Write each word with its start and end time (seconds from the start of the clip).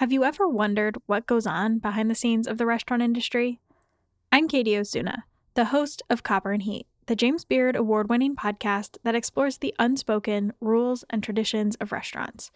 Have 0.00 0.12
you 0.12 0.24
ever 0.24 0.46
wondered 0.46 0.98
what 1.06 1.26
goes 1.26 1.46
on 1.46 1.78
behind 1.78 2.10
the 2.10 2.14
scenes 2.14 2.46
of 2.46 2.58
the 2.58 2.66
restaurant 2.66 3.02
industry? 3.02 3.60
I'm 4.30 4.46
Katie 4.46 4.76
Osuna, 4.76 5.24
the 5.54 5.64
host 5.64 6.02
of 6.10 6.22
Copper 6.22 6.52
and 6.52 6.64
Heat, 6.64 6.86
the 7.06 7.16
James 7.16 7.46
Beard 7.46 7.74
award 7.74 8.10
winning 8.10 8.36
podcast 8.36 8.98
that 9.04 9.14
explores 9.14 9.56
the 9.56 9.74
unspoken 9.78 10.52
rules 10.60 11.06
and 11.08 11.22
traditions 11.22 11.76
of 11.76 11.92
restaurants. 11.92 12.50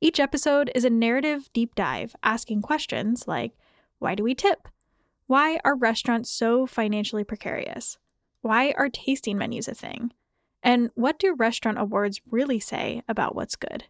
Each 0.00 0.18
episode 0.18 0.70
is 0.74 0.86
a 0.86 0.88
narrative 0.88 1.50
deep 1.52 1.74
dive 1.74 2.16
asking 2.22 2.62
questions 2.62 3.28
like 3.28 3.52
why 3.98 4.14
do 4.14 4.22
we 4.22 4.34
tip? 4.34 4.66
Why 5.26 5.60
are 5.66 5.76
restaurants 5.76 6.30
so 6.30 6.66
financially 6.66 7.24
precarious? 7.24 7.98
Why 8.40 8.72
are 8.78 8.88
tasting 8.88 9.36
menus 9.36 9.68
a 9.68 9.74
thing? 9.74 10.14
And 10.62 10.88
what 10.94 11.18
do 11.18 11.34
restaurant 11.34 11.78
awards 11.78 12.22
really 12.30 12.58
say 12.58 13.02
about 13.06 13.34
what's 13.34 13.54
good? 13.54 13.84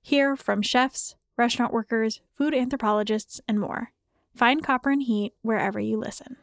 Hear 0.00 0.36
from 0.36 0.62
chefs, 0.62 1.16
restaurant 1.40 1.72
workers, 1.72 2.20
food 2.32 2.54
anthropologists, 2.54 3.40
and 3.48 3.58
more. 3.58 3.90
Find 4.36 4.62
Copper 4.62 4.90
and 4.90 5.02
Heat 5.02 5.32
wherever 5.42 5.80
you 5.80 5.98
listen. 5.98 6.36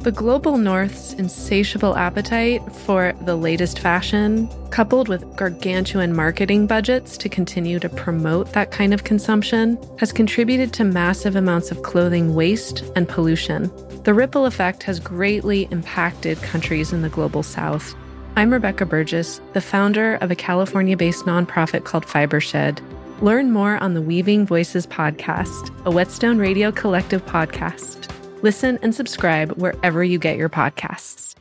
The 0.00 0.12
global 0.12 0.56
north's 0.56 1.14
insatiable 1.14 1.96
appetite 1.96 2.62
for 2.72 3.12
the 3.22 3.36
latest 3.36 3.80
fashion, 3.80 4.48
coupled 4.70 5.08
with 5.08 5.36
gargantuan 5.36 6.14
marketing 6.14 6.66
budgets 6.66 7.18
to 7.18 7.28
continue 7.28 7.78
to 7.80 7.88
promote 7.88 8.52
that 8.52 8.70
kind 8.70 8.94
of 8.94 9.04
consumption, 9.04 9.76
has 9.98 10.12
contributed 10.12 10.72
to 10.74 10.84
massive 10.84 11.34
amounts 11.34 11.70
of 11.70 11.82
clothing 11.82 12.34
waste 12.34 12.84
and 12.94 13.08
pollution. 13.08 13.70
The 14.04 14.14
ripple 14.14 14.46
effect 14.46 14.84
has 14.84 15.00
greatly 15.00 15.66
impacted 15.72 16.40
countries 16.40 16.92
in 16.92 17.02
the 17.02 17.08
global 17.08 17.42
south. 17.42 17.94
I'm 18.36 18.52
Rebecca 18.52 18.86
Burgess, 18.86 19.40
the 19.54 19.60
founder 19.60 20.14
of 20.16 20.30
a 20.30 20.36
California 20.36 20.96
based 20.96 21.24
nonprofit 21.24 21.82
called 21.82 22.06
Fibershed 22.06 22.78
Learn 23.22 23.50
more 23.50 23.78
on 23.82 23.94
the 23.94 24.02
Weaving 24.02 24.44
Voices 24.44 24.86
podcast, 24.86 25.74
a 25.86 25.90
Whetstone 25.90 26.36
Radio 26.36 26.70
Collective 26.70 27.24
podcast. 27.24 28.10
Listen 28.42 28.78
and 28.82 28.94
subscribe 28.94 29.52
wherever 29.52 30.04
you 30.04 30.18
get 30.18 30.36
your 30.36 30.50
podcasts. 30.50 31.34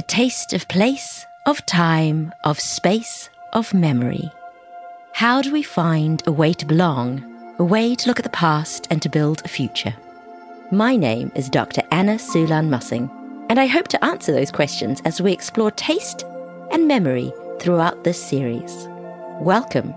A 0.00 0.02
taste 0.02 0.52
of 0.54 0.68
place, 0.68 1.24
of 1.46 1.64
time, 1.66 2.32
of 2.42 2.58
space, 2.58 3.30
of 3.52 3.72
memory. 3.74 4.28
How 5.12 5.40
do 5.40 5.52
we 5.52 5.62
find 5.62 6.20
a 6.26 6.32
way 6.32 6.52
to 6.54 6.66
belong, 6.66 7.22
a 7.60 7.64
way 7.64 7.94
to 7.94 8.08
look 8.08 8.18
at 8.18 8.24
the 8.24 8.30
past 8.30 8.88
and 8.90 9.00
to 9.02 9.08
build 9.08 9.42
a 9.44 9.48
future? 9.48 9.94
My 10.72 10.96
name 10.96 11.30
is 11.36 11.48
Dr. 11.48 11.82
Anna 11.92 12.16
Sulan 12.16 12.68
Masing, 12.70 13.08
and 13.48 13.60
I 13.60 13.66
hope 13.66 13.86
to 13.88 14.04
answer 14.04 14.32
those 14.32 14.50
questions 14.50 15.00
as 15.04 15.20
we 15.20 15.32
explore 15.32 15.70
taste 15.70 16.24
and 16.72 16.88
memory 16.88 17.32
throughout 17.60 18.02
this 18.02 18.20
series. 18.20 18.88
Welcome 19.40 19.94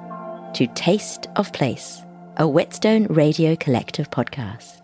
to 0.54 0.66
Taste 0.68 1.28
of 1.36 1.54
Place, 1.54 2.04
a 2.38 2.48
Whetstone 2.48 3.06
Radio 3.06 3.56
Collective 3.56 4.10
podcast. 4.10 4.82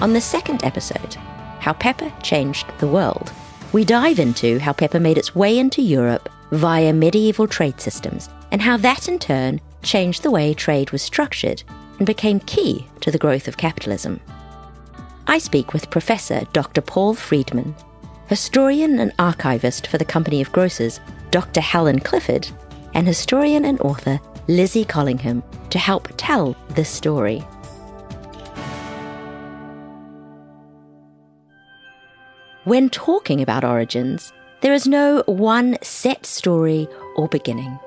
On 0.00 0.12
the 0.12 0.20
second 0.20 0.62
episode, 0.64 1.14
How 1.58 1.72
Pepper 1.72 2.12
Changed 2.22 2.66
the 2.78 2.86
World, 2.86 3.32
we 3.72 3.84
dive 3.84 4.20
into 4.20 4.60
how 4.60 4.72
pepper 4.72 5.00
made 5.00 5.18
its 5.18 5.34
way 5.34 5.58
into 5.58 5.82
Europe 5.82 6.28
via 6.52 6.92
medieval 6.92 7.48
trade 7.48 7.80
systems 7.80 8.28
and 8.52 8.62
how 8.62 8.76
that 8.76 9.08
in 9.08 9.18
turn 9.18 9.60
changed 9.82 10.22
the 10.22 10.30
way 10.30 10.54
trade 10.54 10.92
was 10.92 11.02
structured 11.02 11.64
and 11.98 12.06
became 12.06 12.40
key 12.40 12.86
to 13.00 13.10
the 13.10 13.18
growth 13.18 13.48
of 13.48 13.56
capitalism. 13.56 14.20
I 15.26 15.38
speak 15.38 15.72
with 15.72 15.90
Professor 15.90 16.42
Dr. 16.52 16.80
Paul 16.80 17.14
Freedman, 17.14 17.74
historian 18.28 18.98
and 18.98 19.12
archivist 19.18 19.86
for 19.86 19.98
the 19.98 20.04
Company 20.04 20.40
of 20.40 20.52
Grocers, 20.52 21.00
Dr. 21.30 21.60
Helen 21.60 22.00
Clifford, 22.00 22.48
and 22.94 23.06
historian 23.06 23.64
and 23.64 23.80
author 23.80 24.20
Lizzie 24.48 24.84
Collingham 24.84 25.42
to 25.70 25.78
help 25.78 26.08
tell 26.16 26.56
this 26.70 26.88
story. 26.88 27.44
When 32.64 32.88
talking 32.88 33.42
about 33.42 33.64
origins, 33.64 34.32
there 34.62 34.72
is 34.72 34.86
no 34.86 35.22
one 35.26 35.76
set 35.82 36.24
story 36.24 36.88
or 37.16 37.28
beginning. 37.28 37.78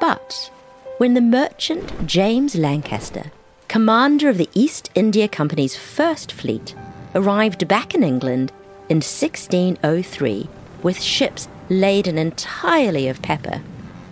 But 0.00 0.50
when 0.98 1.14
the 1.14 1.20
merchant 1.20 2.06
James 2.06 2.54
Lancaster, 2.54 3.32
commander 3.66 4.28
of 4.28 4.38
the 4.38 4.48
East 4.54 4.90
India 4.94 5.26
Company's 5.26 5.76
first 5.76 6.30
fleet, 6.30 6.74
arrived 7.14 7.66
back 7.66 7.94
in 7.94 8.02
England 8.02 8.52
in 8.88 8.96
1603 8.96 10.48
with 10.82 11.00
ships 11.00 11.48
laden 11.68 12.18
entirely 12.18 13.08
of 13.08 13.22
pepper, 13.22 13.62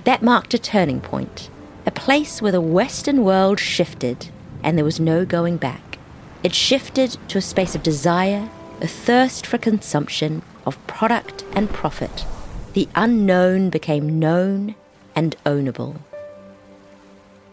that 0.05 0.23
marked 0.23 0.55
a 0.55 0.59
turning 0.59 1.01
point, 1.01 1.51
a 1.85 1.91
place 1.91 2.41
where 2.41 2.53
the 2.53 2.61
Western 2.61 3.25
world 3.25 3.61
shifted 3.61 4.31
and 4.63 4.77
there 4.77 4.85
was 4.85 4.99
no 4.99 5.25
going 5.25 5.57
back. 5.57 5.99
It 6.43 6.55
shifted 6.55 7.19
to 7.29 7.39
a 7.39 7.43
space 7.43 7.75
of 7.75 7.83
desire, 7.83 8.49
a 8.81 8.89
thirst 8.89 9.47
for 9.47 9.59
consumption, 9.59 10.43
of 10.65 10.85
product 10.87 11.45
and 11.53 11.71
profit. 11.71 12.25
The 12.73 12.89
unknown 12.95 13.71
became 13.71 14.19
known 14.19 14.75
and 15.15 15.37
ownable. 15.45 16.01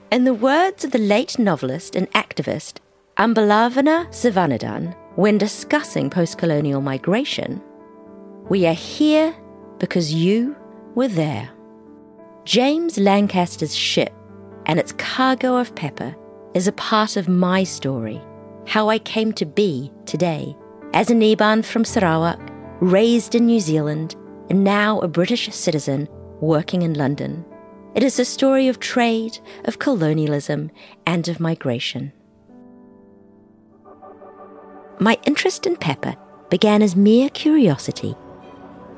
In 0.09 0.23
the 0.23 0.34
words 0.34 0.85
of 0.85 0.91
the 0.91 1.00
late 1.00 1.38
novelist 1.38 1.94
and 1.94 2.09
activist 2.12 2.78
Ambalavaner 3.18 4.07
Sivanandan, 4.07 4.95
when 5.18 5.38
discussing 5.38 6.09
post 6.09 6.38
colonial 6.38 6.79
migration, 6.79 7.62
we 8.47 8.66
are 8.66 8.73
here 8.73 9.35
because 9.79 10.13
you 10.13 10.56
were 10.95 11.09
there. 11.09 11.50
James 12.45 12.97
Lancaster's 12.97 13.75
ship 13.75 14.13
and 14.66 14.79
its 14.79 14.94
cargo 14.94 15.57
of 15.57 15.75
pepper 15.75 16.16
is 16.53 16.69
a 16.69 16.72
part 16.74 17.18
of 17.18 17.28
my 17.28 17.66
story, 17.66 18.22
how 18.66 18.88
I 18.88 19.00
came 19.00 19.34
to 19.34 19.45
be 19.45 19.91
today, 20.06 20.56
as 20.94 21.09
an 21.09 21.19
Iban 21.19 21.66
from 21.66 21.84
Sarawak, 21.84 22.39
raised 22.79 23.35
in 23.35 23.45
New 23.45 23.59
Zealand, 23.59 24.16
and 24.50 24.63
now 24.63 25.01
a 25.01 25.07
British 25.09 25.53
citizen 25.53 26.07
working 26.39 26.84
in 26.84 26.94
London. 26.94 27.44
It 27.97 28.03
is 28.03 28.19
a 28.19 28.25
story 28.25 28.68
of 28.68 28.80
trade, 28.80 29.40
of 29.66 29.80
colonialism, 29.80 30.69
and 31.08 31.28
of 31.28 31.40
migration. 31.40 32.13
My 35.00 35.18
interest 35.25 35.66
in 35.66 35.78
pepper 35.78 36.16
began 36.52 36.84
as 36.84 36.96
mere 36.96 37.28
curiosity. 37.31 38.16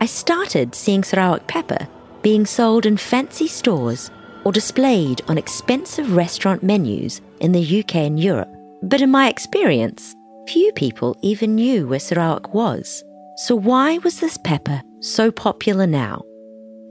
I 0.01 0.05
started 0.05 0.75
seeing 0.75 1.05
Sarawak 1.05 1.47
pepper 1.47 1.87
being 2.23 2.45
sold 2.45 2.85
in 2.85 2.97
fancy 2.97 3.47
stores 3.47 4.11
or 4.43 4.51
displayed 4.51 5.21
on 5.29 5.37
expensive 5.37 6.13
restaurant 6.13 6.61
menus 6.61 7.21
in 7.39 7.53
the 7.53 7.79
UK 7.79 7.95
and 7.95 8.19
Europe. 8.19 8.53
But 8.83 8.99
in 8.99 9.11
my 9.11 9.29
experience, 9.29 10.13
few 10.45 10.73
people 10.73 11.17
even 11.21 11.55
knew 11.55 11.87
where 11.87 12.01
Sarawak 12.01 12.53
was. 12.53 13.01
So 13.37 13.55
why 13.55 13.99
was 13.99 14.19
this 14.19 14.37
pepper 14.37 14.81
so 14.99 15.31
popular 15.31 15.87
now? 15.87 16.21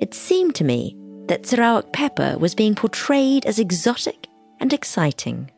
It 0.01 0.15
seemed 0.15 0.55
to 0.55 0.65
me 0.65 0.95
that 1.29 1.47
Sarawak 1.47 1.93
pepper 1.93 2.37
was 2.39 2.55
being 2.55 2.75
portrayed 2.75 3.47
as 3.47 3.59
exotic 3.59 4.27
and 4.61 4.73
exciting. 4.73 5.51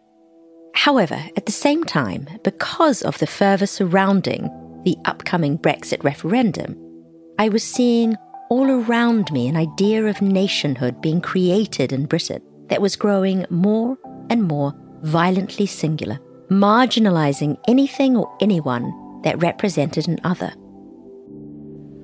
However, 0.74 1.20
at 1.36 1.46
the 1.46 1.52
same 1.52 1.84
time, 1.84 2.28
because 2.44 3.02
of 3.02 3.18
the 3.18 3.26
fervour 3.26 3.66
surrounding 3.66 4.50
the 4.84 4.96
upcoming 5.04 5.58
Brexit 5.58 6.02
referendum, 6.04 6.76
I 7.38 7.48
was 7.48 7.62
seeing 7.62 8.16
all 8.50 8.70
around 8.70 9.30
me 9.32 9.48
an 9.48 9.56
idea 9.56 10.06
of 10.06 10.20
nationhood 10.20 11.00
being 11.00 11.20
created 11.20 11.92
in 11.92 12.06
Britain 12.06 12.42
that 12.68 12.82
was 12.82 12.96
growing 12.96 13.46
more 13.50 13.96
and 14.28 14.42
more 14.42 14.74
violently 15.02 15.66
singular, 15.66 16.18
marginalising 16.50 17.58
anything 17.68 18.16
or 18.16 18.34
anyone 18.40 18.92
that 19.22 19.40
represented 19.42 20.08
an 20.08 20.18
other. 20.24 20.52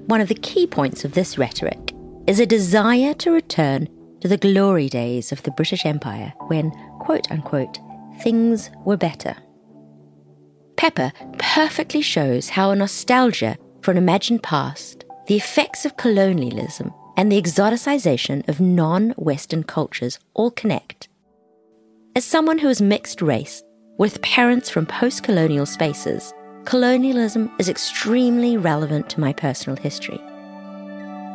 One 0.06 0.20
of 0.20 0.28
the 0.28 0.34
key 0.34 0.66
points 0.66 1.04
of 1.04 1.12
this 1.12 1.36
rhetoric 1.36 1.92
is 2.26 2.40
a 2.40 2.46
desire 2.46 3.14
to 3.14 3.30
return 3.30 3.88
to 4.20 4.28
the 4.28 4.36
glory 4.36 4.88
days 4.88 5.30
of 5.30 5.42
the 5.44 5.50
British 5.52 5.86
Empire 5.86 6.32
when, 6.48 6.70
quote 6.98 7.30
unquote, 7.30 7.78
things 8.20 8.70
were 8.84 8.96
better. 8.96 9.36
Pepper 10.76 11.12
perfectly 11.38 12.02
shows 12.02 12.48
how 12.50 12.70
a 12.70 12.76
nostalgia 12.76 13.56
for 13.80 13.92
an 13.92 13.96
imagined 13.96 14.42
past, 14.42 15.04
the 15.26 15.36
effects 15.36 15.84
of 15.84 15.96
colonialism, 15.96 16.92
and 17.16 17.30
the 17.30 17.40
exoticization 17.40 18.46
of 18.48 18.60
non 18.60 19.10
Western 19.10 19.62
cultures 19.62 20.18
all 20.34 20.50
connect. 20.50 21.08
As 22.14 22.24
someone 22.24 22.58
who 22.58 22.68
is 22.68 22.82
mixed 22.82 23.22
race, 23.22 23.62
with 23.98 24.20
parents 24.20 24.68
from 24.68 24.84
post 24.84 25.22
colonial 25.22 25.64
spaces, 25.64 26.34
colonialism 26.64 27.50
is 27.58 27.68
extremely 27.68 28.56
relevant 28.56 29.08
to 29.10 29.20
my 29.20 29.32
personal 29.32 29.76
history. 29.76 30.20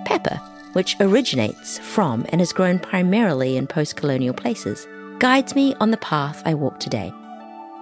Pepper 0.05 0.39
which 0.73 0.95
originates 0.99 1.79
from 1.79 2.25
and 2.29 2.41
has 2.41 2.53
grown 2.53 2.79
primarily 2.79 3.57
in 3.57 3.67
post 3.67 3.95
colonial 3.95 4.33
places, 4.33 4.87
guides 5.19 5.55
me 5.55 5.75
on 5.79 5.91
the 5.91 5.97
path 5.97 6.41
I 6.45 6.53
walk 6.53 6.79
today. 6.79 7.13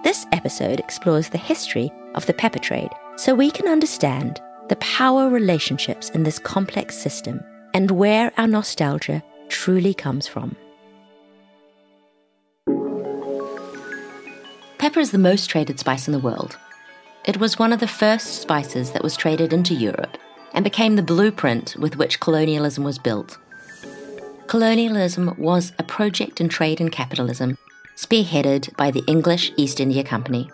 This 0.04 0.26
episode 0.32 0.80
explores 0.80 1.28
the 1.28 1.38
history 1.38 1.92
of 2.14 2.26
the 2.26 2.34
pepper 2.34 2.58
trade 2.58 2.90
so 3.16 3.34
we 3.34 3.50
can 3.50 3.68
understand 3.68 4.40
the 4.68 4.76
power 4.76 5.28
relationships 5.28 6.10
in 6.10 6.22
this 6.22 6.38
complex 6.38 6.96
system 6.96 7.42
and 7.74 7.90
where 7.90 8.32
our 8.36 8.46
nostalgia 8.46 9.22
truly 9.48 9.94
comes 9.94 10.26
from. 10.26 10.56
Pepper 14.78 15.00
is 15.00 15.10
the 15.10 15.18
most 15.18 15.50
traded 15.50 15.78
spice 15.78 16.08
in 16.08 16.12
the 16.12 16.18
world. 16.18 16.56
It 17.26 17.38
was 17.38 17.58
one 17.58 17.72
of 17.72 17.80
the 17.80 17.86
first 17.86 18.40
spices 18.40 18.92
that 18.92 19.02
was 19.02 19.16
traded 19.16 19.52
into 19.52 19.74
Europe 19.74 20.16
and 20.52 20.64
became 20.64 20.96
the 20.96 21.02
blueprint 21.02 21.76
with 21.78 21.96
which 21.96 22.20
colonialism 22.20 22.84
was 22.84 22.98
built. 22.98 23.38
Colonialism 24.46 25.34
was 25.38 25.72
a 25.78 25.84
project 25.84 26.40
in 26.40 26.48
trade 26.48 26.80
and 26.80 26.90
capitalism 26.90 27.56
spearheaded 27.96 28.74
by 28.76 28.90
the 28.90 29.04
English 29.06 29.52
East 29.56 29.78
India 29.78 30.02
Company. 30.02 30.50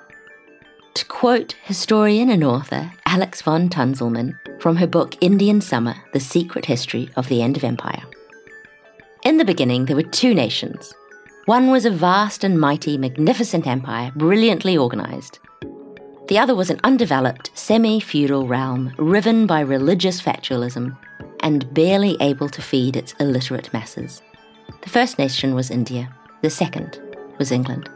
To 0.94 1.04
quote 1.06 1.54
historian 1.62 2.31
and 2.31 2.43
author 2.43 2.93
Alex 3.06 3.43
von 3.43 3.69
Tunzelmann 3.69 4.34
from 4.60 4.76
her 4.76 4.87
book 4.87 5.16
Indian 5.20 5.60
Summer 5.60 5.94
The 6.12 6.20
Secret 6.20 6.66
History 6.66 7.08
of 7.16 7.28
the 7.28 7.42
End 7.42 7.56
of 7.56 7.64
Empire. 7.64 8.02
In 9.25 9.38
the 9.38 9.44
beginning, 9.44 9.84
there 9.84 9.96
were 9.96 10.02
two 10.02 10.34
nations. 10.34 10.92
One 11.46 11.70
was 11.70 11.84
a 11.84 11.90
vast 11.90 12.44
and 12.44 12.58
mighty, 12.58 12.99
magnificent 12.99 13.66
empire, 13.66 14.10
brilliantly 14.16 14.76
organized. 14.76 15.38
The 16.28 16.38
other 16.38 16.56
was 16.56 16.70
an 16.70 16.81
undeveloped, 16.82 17.56
semi 17.56 18.00
feudal 18.00 18.49
realm 18.49 18.93
riven 18.99 19.46
by 19.46 19.61
religious 19.61 20.20
factionalism 20.20 20.96
and 21.40 21.73
barely 21.73 22.17
able 22.20 22.49
to 22.49 22.62
feed 22.62 22.96
its 22.96 23.14
illiterate 23.20 23.73
masses. 23.73 24.23
The 24.82 24.90
first 24.90 25.19
nation 25.19 25.55
was 25.55 25.70
India, 25.70 26.12
the 26.43 26.50
second 26.50 27.00
was 27.38 27.52
England. 27.52 27.88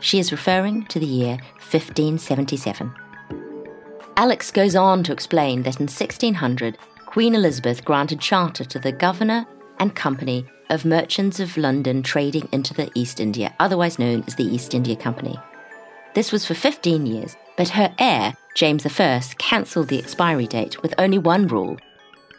She 0.00 0.18
is 0.18 0.32
referring 0.32 0.86
to 0.86 0.98
the 0.98 1.06
year 1.06 1.36
1577. 1.58 2.94
Alex 4.16 4.50
goes 4.50 4.74
on 4.74 5.02
to 5.04 5.12
explain 5.12 5.62
that 5.64 5.78
in 5.78 5.88
1600, 5.88 6.78
Queen 7.04 7.34
Elizabeth 7.34 7.84
granted 7.84 8.20
charter 8.20 8.64
to 8.64 8.78
the 8.78 8.92
governor 8.92 9.46
and 9.78 9.94
company 9.94 10.46
of 10.70 10.86
merchants 10.86 11.38
of 11.38 11.56
London 11.58 12.02
trading 12.02 12.48
into 12.52 12.72
the 12.72 12.90
East 12.94 13.20
India, 13.20 13.54
otherwise 13.60 13.98
known 13.98 14.24
as 14.26 14.36
the 14.36 14.44
East 14.44 14.72
India 14.72 14.96
Company. 14.96 15.38
This 16.14 16.32
was 16.32 16.44
for 16.44 16.54
15 16.54 17.06
years, 17.06 17.36
but 17.56 17.68
her 17.70 17.94
heir, 17.98 18.34
James 18.56 18.84
I, 18.84 19.22
cancelled 19.38 19.88
the 19.88 19.98
expiry 19.98 20.46
date 20.46 20.82
with 20.82 20.94
only 20.98 21.18
one 21.18 21.46
rule 21.46 21.78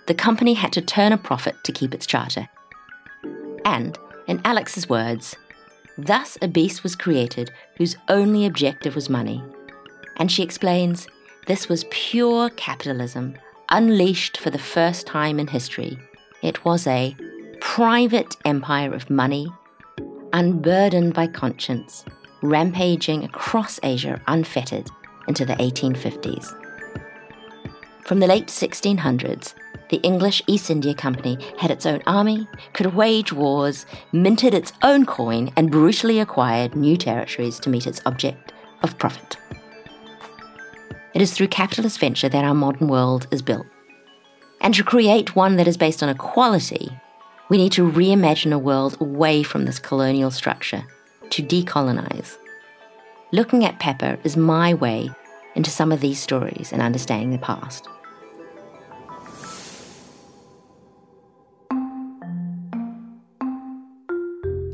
the 0.07 0.13
company 0.13 0.55
had 0.55 0.73
to 0.73 0.81
turn 0.81 1.13
a 1.13 1.17
profit 1.17 1.55
to 1.63 1.71
keep 1.71 1.93
its 1.93 2.05
charter. 2.05 2.49
And, 3.63 3.97
in 4.27 4.41
Alex's 4.43 4.89
words, 4.89 5.35
thus 5.97 6.37
a 6.41 6.47
beast 6.47 6.83
was 6.83 6.95
created 6.95 7.51
whose 7.77 7.95
only 8.09 8.45
objective 8.45 8.95
was 8.95 9.09
money. 9.09 9.41
And 10.17 10.31
she 10.31 10.43
explains 10.43 11.07
this 11.47 11.69
was 11.69 11.85
pure 11.91 12.49
capitalism, 12.51 13.35
unleashed 13.69 14.37
for 14.37 14.49
the 14.49 14.59
first 14.59 15.07
time 15.07 15.39
in 15.39 15.47
history. 15.47 15.97
It 16.41 16.65
was 16.65 16.87
a 16.87 17.15
private 17.61 18.35
empire 18.43 18.93
of 18.93 19.09
money, 19.09 19.47
unburdened 20.33 21.13
by 21.13 21.27
conscience, 21.27 22.03
rampaging 22.41 23.23
across 23.23 23.79
Asia 23.83 24.21
unfettered 24.27 24.89
into 25.27 25.45
the 25.45 25.53
1850s. 25.55 26.55
From 28.05 28.19
the 28.19 28.27
late 28.27 28.47
1600s, 28.47 29.53
the 29.89 29.97
English 29.97 30.41
East 30.47 30.69
India 30.69 30.93
Company 30.93 31.37
had 31.57 31.69
its 31.69 31.85
own 31.85 32.01
army, 32.07 32.47
could 32.73 32.95
wage 32.95 33.33
wars, 33.33 33.85
minted 34.11 34.53
its 34.53 34.73
own 34.81 35.05
coin, 35.05 35.51
and 35.55 35.69
brutally 35.69 36.19
acquired 36.19 36.75
new 36.75 36.95
territories 36.97 37.59
to 37.59 37.69
meet 37.69 37.85
its 37.85 38.01
object 38.05 38.53
of 38.83 38.97
profit. 38.97 39.37
It 41.13 41.21
is 41.21 41.33
through 41.33 41.49
capitalist 41.49 41.99
venture 41.99 42.29
that 42.29 42.45
our 42.45 42.53
modern 42.53 42.87
world 42.87 43.27
is 43.31 43.41
built. 43.41 43.67
And 44.61 44.73
to 44.75 44.83
create 44.83 45.35
one 45.35 45.57
that 45.57 45.67
is 45.67 45.75
based 45.75 46.01
on 46.01 46.09
equality, 46.09 46.89
we 47.49 47.57
need 47.57 47.73
to 47.73 47.91
reimagine 47.91 48.53
a 48.53 48.57
world 48.57 48.95
away 49.01 49.43
from 49.43 49.65
this 49.65 49.79
colonial 49.79 50.31
structure, 50.31 50.85
to 51.31 51.43
decolonize. 51.43 52.37
Looking 53.31 53.65
at 53.65 53.79
Pepper 53.79 54.19
is 54.23 54.37
my 54.37 54.73
way 54.73 55.09
into 55.55 55.71
some 55.71 55.91
of 55.91 56.01
these 56.01 56.19
stories 56.19 56.71
and 56.71 56.81
understanding 56.81 57.31
the 57.31 57.37
past. 57.37 57.87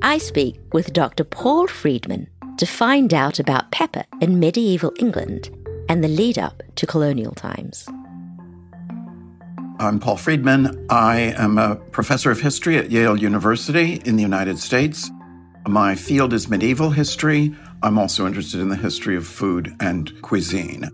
I 0.01 0.19
speak 0.19 0.59
with 0.73 0.93
Dr. 0.93 1.23
Paul 1.23 1.67
Freedman 1.67 2.27
to 2.57 2.65
find 2.65 3.13
out 3.13 3.39
about 3.39 3.71
pepper 3.71 4.03
in 4.21 4.39
medieval 4.39 4.93
England 4.97 5.49
and 5.89 6.03
the 6.03 6.07
lead 6.07 6.39
up 6.39 6.63
to 6.75 6.87
colonial 6.87 7.33
times. 7.33 7.87
I'm 9.79 9.99
Paul 9.99 10.17
Freedman. 10.17 10.87
I 10.89 11.35
am 11.37 11.57
a 11.57 11.75
professor 11.75 12.31
of 12.31 12.41
history 12.41 12.77
at 12.77 12.89
Yale 12.89 13.15
University 13.15 14.01
in 14.05 14.15
the 14.15 14.23
United 14.23 14.57
States. 14.57 15.11
My 15.67 15.95
field 15.95 16.31
is 16.31 16.47
medieval 16.47 16.91
history. 16.91 17.53
I'm 17.83 17.99
also 17.99 18.25
interested 18.25 18.61
in 18.61 18.69
the 18.69 18.77
history 18.77 19.17
of 19.17 19.27
food 19.27 19.75
and 19.81 20.09
cuisine. 20.21 20.89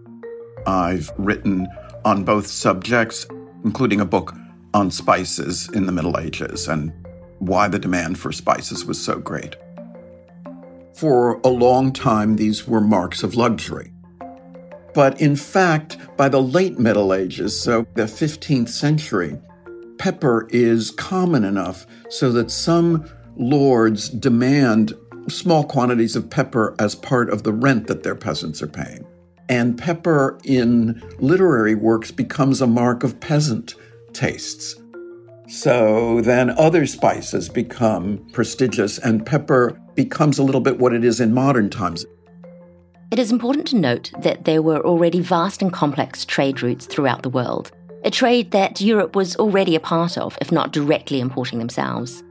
I've 0.66 1.12
written 1.20 1.68
on 2.04 2.24
both 2.24 2.48
subjects, 2.48 3.28
including 3.64 4.02
a 4.02 4.06
book 4.06 4.34
on 4.74 4.90
spices 4.90 5.70
in 5.76 5.86
the 5.86 5.92
Middle 5.92 6.20
Ages 6.20 6.68
and 6.68 6.92
why 7.38 7.68
the 7.68 7.78
demand 7.78 8.18
for 8.18 8.32
spices 8.32 8.84
was 8.84 9.00
so 9.00 9.20
great. 9.20 9.56
For 10.96 11.40
a 11.44 11.50
long 11.50 11.94
time, 11.94 12.38
these 12.38 12.68
were 12.68 12.82
marks 12.82 13.22
of 13.22 13.36
luxury. 13.36 13.94
But 14.96 15.22
in 15.22 15.36
fact, 15.36 15.98
by 16.18 16.30
the 16.30 16.42
late 16.42 16.80
Middle 16.80 17.14
Ages, 17.14 17.62
so 17.62 17.86
the 17.94 18.06
15th 18.06 18.70
century, 18.70 19.40
pepper 20.00 20.48
is 20.50 20.90
common 20.90 21.44
enough 21.44 21.86
so 22.10 22.32
that 22.32 22.50
some 22.50 23.08
lords 23.36 24.10
demand 24.10 24.94
small 25.28 25.64
quantities 25.64 26.16
of 26.16 26.30
pepper 26.30 26.76
as 26.80 26.96
part 26.96 27.30
of 27.30 27.44
the 27.44 27.54
rent 27.54 27.88
that 27.88 28.04
their 28.04 28.16
peasants 28.16 28.62
are 28.62 28.68
paying. 28.68 29.06
And 29.50 29.78
pepper 29.78 30.40
in 30.44 31.02
literary 31.20 31.76
works 31.76 32.12
becomes 32.12 32.62
a 32.62 32.68
mark 32.68 33.04
of 33.04 33.20
peasant 33.20 33.76
tastes. 34.14 34.76
So 35.48 36.22
then 36.22 36.50
other 36.52 36.86
spices 36.86 37.50
become 37.50 38.26
prestigious, 38.32 38.98
and 38.98 39.26
pepper 39.26 39.80
becomes 39.96 40.40
a 40.40 40.44
little 40.44 40.62
bit 40.62 40.80
what 40.80 40.94
it 40.94 41.04
is 41.04 41.20
in 41.20 41.34
modern 41.34 41.70
times. 41.70 42.06
It 43.12 43.20
is 43.20 43.32
important 43.32 43.68
to 43.68 43.76
note 43.76 44.12
that 44.20 44.46
there 44.46 44.62
were 44.62 44.84
already 44.84 45.20
vast 45.20 45.62
and 45.62 45.72
complex 45.72 46.26
trade 46.26 46.64
routes 46.64 46.86
throughout 46.86 47.22
the 47.22 47.30
world, 47.30 47.72
a 48.04 48.10
trade 48.10 48.52
that 48.52 48.82
Europe 48.82 49.16
was 49.16 49.36
already 49.36 49.76
a 49.76 49.80
part 49.80 50.18
of, 50.18 50.38
if 50.42 50.52
not 50.52 50.74
directly 50.74 51.20
importing 51.20 51.60
themselves. 51.60 52.24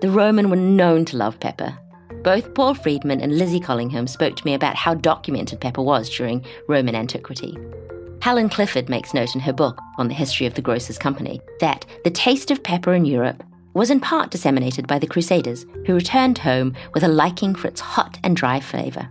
The 0.00 0.10
Roman 0.10 0.50
were 0.50 0.56
known 0.56 1.04
to 1.06 1.16
love 1.16 1.40
pepper. 1.40 1.76
Both 2.22 2.54
Paul 2.54 2.74
Freedman 2.74 3.20
and 3.20 3.38
Lizzie 3.38 3.60
Collingham 3.60 4.06
spoke 4.06 4.36
to 4.36 4.44
me 4.44 4.54
about 4.54 4.74
how 4.74 4.94
documented 4.94 5.60
pepper 5.60 5.82
was 5.82 6.08
during 6.08 6.44
Roman 6.68 6.94
antiquity. 6.94 7.56
Helen 8.20 8.48
Clifford 8.48 8.88
makes 8.88 9.14
note 9.14 9.34
in 9.34 9.40
her 9.40 9.52
book 9.52 9.80
on 9.96 10.08
the 10.08 10.14
history 10.14 10.46
of 10.46 10.54
the 10.54 10.62
Grocers' 10.62 10.98
Company 10.98 11.40
that 11.60 11.86
the 12.04 12.10
taste 12.10 12.50
of 12.50 12.62
pepper 12.62 12.94
in 12.94 13.04
Europe 13.04 13.42
was 13.74 13.90
in 13.90 14.00
part 14.00 14.30
disseminated 14.30 14.86
by 14.86 14.98
the 14.98 15.06
Crusaders, 15.06 15.64
who 15.86 15.94
returned 15.94 16.38
home 16.38 16.74
with 16.94 17.04
a 17.04 17.08
liking 17.08 17.54
for 17.54 17.68
its 17.68 17.80
hot 17.80 18.18
and 18.24 18.36
dry 18.36 18.58
flavour 18.58 19.08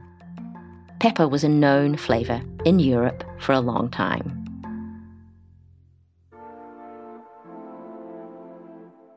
pepper 1.00 1.28
was 1.28 1.44
a 1.44 1.50
known 1.50 1.96
flavor 1.96 2.42
in 2.66 2.80
Europe 2.80 3.24
for 3.40 3.54
a 3.54 3.60
long 3.60 3.90
time. 3.90 4.44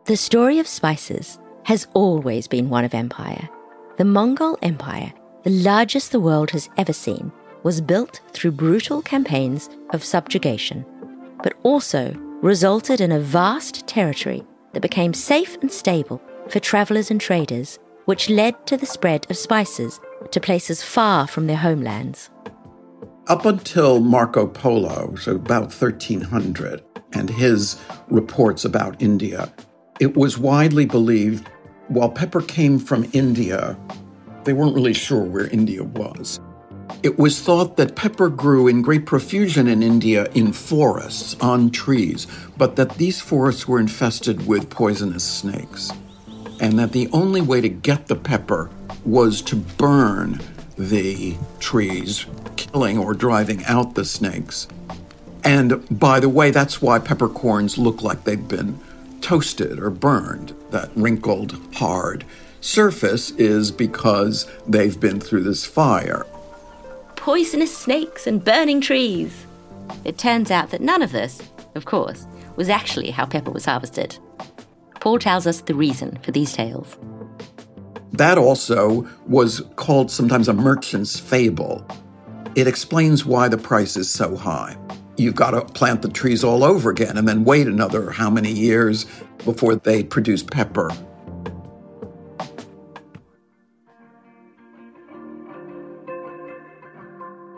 The 0.06 0.16
story 0.16 0.58
of 0.58 0.66
spices 0.66 1.38
has 1.70 1.86
always 1.94 2.48
been 2.48 2.68
one 2.68 2.84
of 2.84 2.94
empire. 2.94 3.48
The 3.96 4.04
Mongol 4.04 4.58
Empire, 4.60 5.12
the 5.44 5.50
largest 5.50 6.10
the 6.10 6.18
world 6.18 6.50
has 6.50 6.68
ever 6.76 6.92
seen, 6.92 7.30
was 7.62 7.80
built 7.80 8.20
through 8.32 8.50
brutal 8.50 9.00
campaigns 9.02 9.70
of 9.90 10.02
subjugation, 10.02 10.84
but 11.44 11.54
also 11.62 12.12
resulted 12.42 13.00
in 13.00 13.12
a 13.12 13.20
vast 13.20 13.86
territory 13.86 14.42
that 14.72 14.80
became 14.80 15.14
safe 15.14 15.56
and 15.62 15.70
stable 15.70 16.20
for 16.48 16.58
travelers 16.58 17.08
and 17.08 17.20
traders, 17.20 17.78
which 18.06 18.28
led 18.28 18.66
to 18.66 18.76
the 18.76 18.84
spread 18.84 19.30
of 19.30 19.36
spices 19.36 20.00
to 20.32 20.40
places 20.40 20.82
far 20.82 21.28
from 21.28 21.46
their 21.46 21.56
homelands. 21.58 22.30
Up 23.28 23.44
until 23.44 24.00
Marco 24.00 24.48
Polo, 24.48 25.14
so 25.14 25.36
about 25.36 25.72
1300, 25.72 26.82
and 27.12 27.30
his 27.30 27.80
reports 28.08 28.64
about 28.64 29.00
India, 29.00 29.52
it 30.00 30.16
was 30.16 30.36
widely 30.36 30.86
believed 30.86 31.48
while 31.90 32.08
pepper 32.08 32.40
came 32.40 32.78
from 32.78 33.10
India, 33.12 33.76
they 34.44 34.52
weren't 34.52 34.76
really 34.76 34.94
sure 34.94 35.24
where 35.24 35.48
India 35.48 35.82
was. 35.82 36.38
It 37.02 37.18
was 37.18 37.40
thought 37.40 37.76
that 37.78 37.96
pepper 37.96 38.28
grew 38.28 38.68
in 38.68 38.80
great 38.80 39.06
profusion 39.06 39.66
in 39.66 39.82
India 39.82 40.28
in 40.34 40.52
forests, 40.52 41.34
on 41.40 41.70
trees, 41.70 42.28
but 42.56 42.76
that 42.76 42.94
these 42.94 43.20
forests 43.20 43.66
were 43.66 43.80
infested 43.80 44.46
with 44.46 44.70
poisonous 44.70 45.24
snakes. 45.24 45.90
And 46.60 46.78
that 46.78 46.92
the 46.92 47.08
only 47.12 47.40
way 47.40 47.60
to 47.60 47.68
get 47.68 48.06
the 48.06 48.16
pepper 48.16 48.70
was 49.04 49.42
to 49.42 49.56
burn 49.56 50.40
the 50.78 51.36
trees, 51.58 52.24
killing 52.56 52.98
or 52.98 53.14
driving 53.14 53.64
out 53.64 53.96
the 53.96 54.04
snakes. 54.04 54.68
And 55.42 55.84
by 55.98 56.20
the 56.20 56.28
way, 56.28 56.52
that's 56.52 56.80
why 56.80 57.00
peppercorns 57.00 57.78
look 57.78 58.02
like 58.02 58.22
they've 58.22 58.46
been 58.48 58.78
toasted 59.20 59.78
or 59.78 59.90
burned. 59.90 60.54
That 60.70 60.90
wrinkled, 60.94 61.58
hard 61.74 62.24
surface 62.60 63.30
is 63.32 63.70
because 63.70 64.50
they've 64.66 64.98
been 64.98 65.20
through 65.20 65.42
this 65.42 65.64
fire. 65.64 66.26
Poisonous 67.16 67.76
snakes 67.76 68.26
and 68.26 68.44
burning 68.44 68.80
trees. 68.80 69.46
It 70.04 70.18
turns 70.18 70.50
out 70.50 70.70
that 70.70 70.80
none 70.80 71.02
of 71.02 71.12
this, 71.12 71.42
of 71.74 71.84
course, 71.84 72.26
was 72.56 72.68
actually 72.68 73.10
how 73.10 73.26
pepper 73.26 73.50
was 73.50 73.64
harvested. 73.64 74.18
Paul 75.00 75.18
tells 75.18 75.46
us 75.46 75.62
the 75.62 75.74
reason 75.74 76.18
for 76.22 76.30
these 76.30 76.52
tales. 76.52 76.96
That 78.12 78.38
also 78.38 79.08
was 79.26 79.62
called 79.76 80.10
sometimes 80.10 80.48
a 80.48 80.52
merchant's 80.52 81.18
fable. 81.18 81.86
It 82.54 82.66
explains 82.66 83.24
why 83.24 83.48
the 83.48 83.58
price 83.58 83.96
is 83.96 84.10
so 84.10 84.36
high. 84.36 84.76
You've 85.20 85.34
got 85.34 85.50
to 85.50 85.60
plant 85.74 86.00
the 86.00 86.08
trees 86.08 86.42
all 86.42 86.64
over 86.64 86.88
again 86.88 87.18
and 87.18 87.28
then 87.28 87.44
wait 87.44 87.66
another 87.66 88.10
how 88.10 88.30
many 88.30 88.50
years 88.50 89.04
before 89.44 89.76
they 89.76 90.02
produce 90.02 90.42
pepper. 90.42 90.88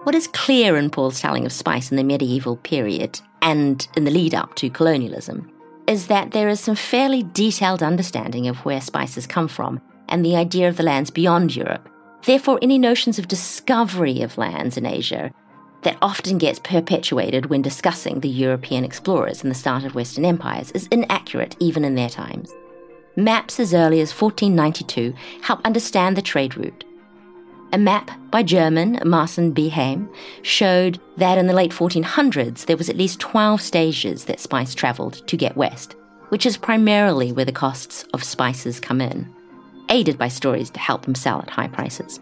What 0.02 0.16
is 0.16 0.26
clear 0.26 0.76
in 0.76 0.90
Paul's 0.90 1.20
telling 1.20 1.46
of 1.46 1.52
spice 1.52 1.92
in 1.92 1.96
the 1.96 2.02
medieval 2.02 2.56
period 2.56 3.20
and 3.42 3.86
in 3.96 4.02
the 4.02 4.10
lead 4.10 4.34
up 4.34 4.56
to 4.56 4.68
colonialism 4.68 5.48
is 5.86 6.08
that 6.08 6.32
there 6.32 6.48
is 6.48 6.58
some 6.58 6.74
fairly 6.74 7.22
detailed 7.22 7.84
understanding 7.84 8.48
of 8.48 8.56
where 8.64 8.80
spices 8.80 9.28
come 9.28 9.46
from 9.46 9.80
and 10.08 10.24
the 10.24 10.34
idea 10.34 10.68
of 10.68 10.76
the 10.76 10.82
lands 10.82 11.10
beyond 11.10 11.54
Europe. 11.54 11.88
Therefore, 12.24 12.58
any 12.60 12.78
notions 12.78 13.20
of 13.20 13.28
discovery 13.28 14.20
of 14.22 14.36
lands 14.36 14.76
in 14.76 14.84
Asia 14.84 15.32
that 15.82 15.98
often 16.00 16.38
gets 16.38 16.58
perpetuated 16.58 17.46
when 17.46 17.62
discussing 17.62 18.20
the 18.20 18.28
European 18.28 18.84
explorers 18.84 19.42
and 19.42 19.50
the 19.50 19.56
start 19.56 19.84
of 19.84 19.94
Western 19.94 20.24
empires 20.24 20.70
is 20.72 20.86
inaccurate 20.88 21.56
even 21.58 21.84
in 21.84 21.94
their 21.94 22.08
times. 22.08 22.52
Maps 23.16 23.60
as 23.60 23.74
early 23.74 24.00
as 24.00 24.12
1492 24.12 25.14
help 25.42 25.60
understand 25.64 26.16
the 26.16 26.22
trade 26.22 26.56
route. 26.56 26.84
A 27.74 27.78
map 27.78 28.10
by 28.30 28.42
German 28.42 29.00
Martin 29.04 29.52
Behaim 29.54 30.08
showed 30.42 31.00
that 31.16 31.38
in 31.38 31.46
the 31.46 31.54
late 31.54 31.72
1400s 31.72 32.66
there 32.66 32.76
was 32.76 32.88
at 32.88 32.96
least 32.96 33.20
12 33.20 33.60
stages 33.60 34.24
that 34.26 34.40
spice 34.40 34.74
traveled 34.74 35.26
to 35.26 35.36
get 35.36 35.56
west, 35.56 35.96
which 36.28 36.46
is 36.46 36.56
primarily 36.56 37.32
where 37.32 37.44
the 37.44 37.52
costs 37.52 38.04
of 38.14 38.22
spices 38.24 38.78
come 38.78 39.00
in, 39.00 39.30
aided 39.88 40.18
by 40.18 40.28
stories 40.28 40.70
to 40.70 40.80
help 40.80 41.02
them 41.04 41.14
sell 41.14 41.40
at 41.40 41.50
high 41.50 41.68
prices. 41.68 42.20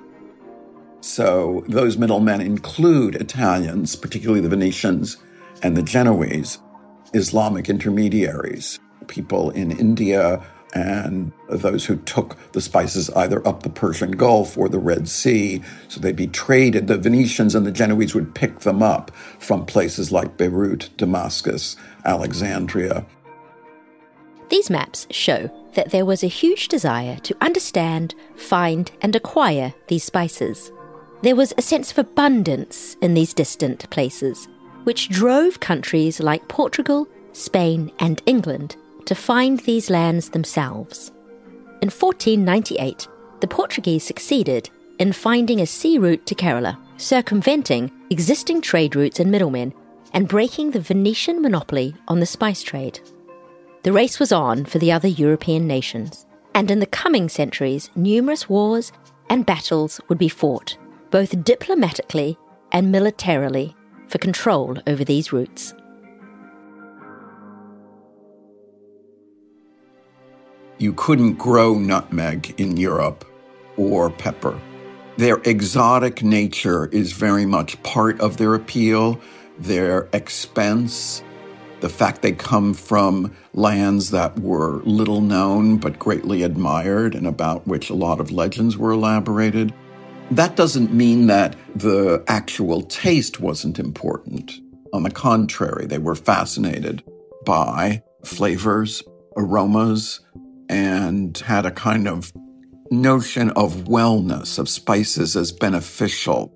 So 1.00 1.64
those 1.68 1.96
middlemen 1.96 2.40
include 2.40 3.16
Italians, 3.16 3.96
particularly 3.96 4.40
the 4.40 4.48
Venetians 4.48 5.16
and 5.62 5.76
the 5.76 5.82
Genoese, 5.82 6.58
Islamic 7.14 7.68
intermediaries, 7.68 8.78
people 9.08 9.50
in 9.50 9.70
India, 9.70 10.42
and 10.72 11.32
those 11.48 11.84
who 11.84 11.96
took 11.96 12.36
the 12.52 12.60
spices 12.60 13.10
either 13.10 13.46
up 13.46 13.62
the 13.62 13.70
Persian 13.70 14.12
Gulf 14.12 14.56
or 14.56 14.68
the 14.68 14.78
Red 14.78 15.08
Sea. 15.08 15.62
So 15.88 16.00
they'd 16.00 16.14
be 16.14 16.28
traded. 16.28 16.86
The 16.86 16.98
Venetians 16.98 17.54
and 17.54 17.66
the 17.66 17.72
Genoese 17.72 18.14
would 18.14 18.34
pick 18.34 18.60
them 18.60 18.82
up 18.82 19.10
from 19.38 19.66
places 19.66 20.12
like 20.12 20.36
Beirut, 20.36 20.90
Damascus, 20.96 21.76
Alexandria. 22.04 23.04
These 24.48 24.70
maps 24.70 25.06
show 25.10 25.50
that 25.74 25.90
there 25.90 26.04
was 26.04 26.22
a 26.22 26.28
huge 26.28 26.68
desire 26.68 27.16
to 27.18 27.36
understand, 27.40 28.14
find, 28.36 28.90
and 29.00 29.14
acquire 29.16 29.74
these 29.88 30.04
spices. 30.04 30.70
There 31.22 31.36
was 31.36 31.52
a 31.58 31.62
sense 31.62 31.90
of 31.90 31.98
abundance 31.98 32.96
in 33.02 33.12
these 33.12 33.34
distant 33.34 33.88
places, 33.90 34.48
which 34.84 35.10
drove 35.10 35.60
countries 35.60 36.18
like 36.18 36.48
Portugal, 36.48 37.06
Spain, 37.32 37.92
and 37.98 38.22
England 38.24 38.76
to 39.04 39.14
find 39.14 39.60
these 39.60 39.90
lands 39.90 40.30
themselves. 40.30 41.12
In 41.82 41.90
1498, 41.90 43.06
the 43.40 43.46
Portuguese 43.46 44.02
succeeded 44.02 44.70
in 44.98 45.12
finding 45.12 45.60
a 45.60 45.66
sea 45.66 45.98
route 45.98 46.24
to 46.24 46.34
Kerala, 46.34 46.78
circumventing 46.96 47.92
existing 48.08 48.62
trade 48.62 48.96
routes 48.96 49.20
and 49.20 49.30
middlemen, 49.30 49.74
and 50.14 50.26
breaking 50.26 50.70
the 50.70 50.80
Venetian 50.80 51.42
monopoly 51.42 51.94
on 52.08 52.20
the 52.20 52.26
spice 52.26 52.62
trade. 52.62 52.98
The 53.82 53.92
race 53.92 54.18
was 54.18 54.32
on 54.32 54.64
for 54.64 54.78
the 54.78 54.92
other 54.92 55.08
European 55.08 55.66
nations, 55.66 56.24
and 56.54 56.70
in 56.70 56.80
the 56.80 56.86
coming 56.86 57.28
centuries, 57.28 57.90
numerous 57.94 58.48
wars 58.48 58.90
and 59.28 59.44
battles 59.44 60.00
would 60.08 60.18
be 60.18 60.28
fought 60.30 60.78
both 61.10 61.44
diplomatically 61.44 62.38
and 62.72 62.92
militarily, 62.92 63.74
for 64.08 64.18
control 64.18 64.78
over 64.86 65.04
these 65.04 65.32
routes. 65.32 65.74
You 70.78 70.92
couldn't 70.94 71.34
grow 71.34 71.78
nutmeg 71.78 72.54
in 72.58 72.76
Europe 72.76 73.24
or 73.76 74.10
pepper. 74.10 74.60
Their 75.16 75.40
exotic 75.44 76.22
nature 76.22 76.86
is 76.86 77.12
very 77.12 77.44
much 77.44 77.82
part 77.82 78.18
of 78.20 78.38
their 78.38 78.54
appeal, 78.54 79.20
their 79.58 80.08
expense, 80.12 81.22
the 81.80 81.88
fact 81.88 82.22
they 82.22 82.32
come 82.32 82.72
from 82.74 83.34
lands 83.52 84.10
that 84.10 84.38
were 84.38 84.82
little 84.84 85.20
known 85.20 85.76
but 85.76 85.98
greatly 85.98 86.42
admired 86.42 87.14
and 87.14 87.26
about 87.26 87.66
which 87.66 87.90
a 87.90 87.94
lot 87.94 88.20
of 88.20 88.30
legends 88.30 88.76
were 88.76 88.92
elaborated. 88.92 89.74
That 90.30 90.54
doesn't 90.54 90.92
mean 90.92 91.26
that 91.26 91.56
the 91.74 92.22
actual 92.28 92.82
taste 92.82 93.40
wasn't 93.40 93.80
important. 93.80 94.52
On 94.92 95.02
the 95.02 95.10
contrary, 95.10 95.86
they 95.86 95.98
were 95.98 96.14
fascinated 96.14 97.02
by 97.44 98.02
flavors, 98.24 99.02
aromas, 99.36 100.20
and 100.68 101.36
had 101.38 101.66
a 101.66 101.72
kind 101.72 102.06
of 102.06 102.32
notion 102.92 103.50
of 103.50 103.84
wellness, 103.84 104.58
of 104.58 104.68
spices 104.68 105.36
as 105.36 105.50
beneficial. 105.50 106.54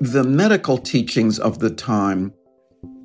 The 0.00 0.22
medical 0.22 0.78
teachings 0.78 1.40
of 1.40 1.58
the 1.58 1.70
time 1.70 2.32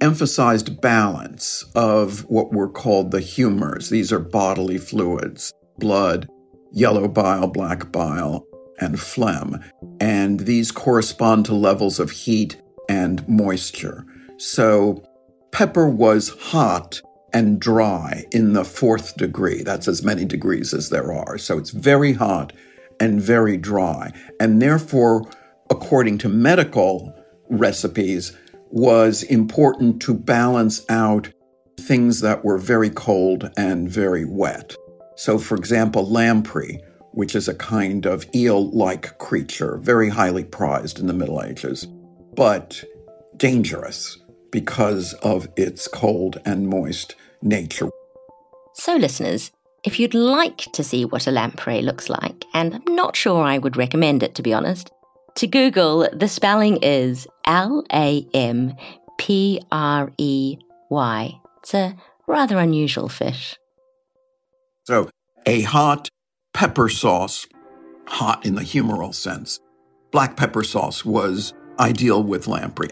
emphasized 0.02 0.82
balance 0.82 1.66
of 1.74 2.26
what 2.30 2.54
were 2.54 2.70
called 2.70 3.10
the 3.10 3.22
humors. 3.22 3.90
These 3.90 4.12
are 4.12 4.20
bodily 4.20 4.78
fluids, 4.78 5.52
blood, 5.80 6.28
yellow 6.72 7.08
bile, 7.08 7.48
black 7.48 7.92
bile, 7.92 8.46
and 8.84 9.00
phlegm. 9.00 9.64
And 10.00 10.42
these 10.42 10.72
correspond 10.72 11.46
to 11.48 11.56
levels 11.56 12.00
of 12.00 12.12
heat 12.12 12.62
and 12.90 13.28
moisture. 13.28 14.06
So 14.38 15.04
pepper 15.52 15.88
was 15.88 16.30
hot 16.30 17.02
and 17.34 17.60
dry 17.60 18.26
in 18.32 18.54
the 18.54 18.66
fourth 18.66 19.18
degree. 19.18 19.64
That's 19.64 19.88
as 19.88 20.04
many 20.04 20.26
degrees 20.26 20.74
as 20.74 20.90
there 20.90 21.12
are. 21.12 21.38
So 21.38 21.58
it's 21.58 21.72
very 21.72 22.14
hot 22.14 22.54
and 23.00 23.20
very 23.20 23.58
dry. 23.58 24.12
And 24.40 24.62
therefore, 24.62 25.24
according 25.70 26.20
to 26.20 26.30
medical 26.30 27.14
recipes, 27.50 28.38
was 28.70 29.24
important 29.24 30.02
to 30.02 30.14
balance 30.14 30.86
out 30.90 31.30
things 31.80 32.22
that 32.22 32.44
were 32.44 32.58
very 32.58 32.90
cold 32.90 33.52
and 33.58 33.90
very 33.90 34.26
wet. 34.26 34.76
So, 35.16 35.38
for 35.38 35.56
example, 35.56 36.10
lamprey 36.10 36.82
which 37.14 37.36
is 37.36 37.48
a 37.48 37.54
kind 37.54 38.06
of 38.06 38.26
eel 38.36 38.70
like 38.72 39.18
creature, 39.20 39.78
very 39.78 40.10
highly 40.10 40.44
prized 40.44 41.00
in 41.00 41.08
the 41.08 41.14
Middle 41.14 41.42
Ages, 41.42 41.88
but 42.36 42.84
dangerous 43.38 44.18
because 44.52 45.14
of 45.16 45.48
its 45.56 45.88
cold 45.88 46.40
and 46.46 46.68
moist 46.68 47.16
nature. 47.42 47.90
So, 48.74 48.96
listeners, 48.96 49.52
if 49.84 50.00
you'd 50.00 50.14
like 50.14 50.72
to 50.74 50.84
see 50.84 51.06
what 51.06 51.28
a 51.28 51.32
lamprey 51.32 51.82
looks 51.82 52.10
like, 52.10 52.46
and 52.54 52.76
I'm 52.76 52.96
not 52.96 53.16
sure 53.16 53.44
I 53.44 53.58
would 53.58 53.78
recommend 53.78 54.24
it 54.24 54.36
to 54.36 54.44
be 54.44 54.54
honest, 54.54 54.92
to 55.36 55.48
Google, 55.48 56.08
the 56.14 56.28
spelling 56.28 56.78
is 56.78 57.28
L 57.46 57.84
A 57.92 58.26
M 58.34 58.76
P 59.18 59.62
R 59.72 60.12
E 60.18 60.58
Y. 60.90 61.40
It's 61.60 61.74
a 61.74 61.96
rather 62.28 62.58
unusual 62.60 63.10
fish. 63.10 63.58
So, 64.86 65.10
a 65.46 65.62
hot 65.62 66.10
pepper 66.54 66.88
sauce, 66.88 67.48
hot 68.08 68.46
in 68.46 68.56
the 68.56 68.62
humoral 68.62 69.14
sense. 69.14 69.60
Black 70.12 70.38
pepper 70.38 70.64
sauce 70.64 71.04
was 71.04 71.54
ideal 71.80 72.24
with 72.24 72.48
lamprey. 72.48 72.90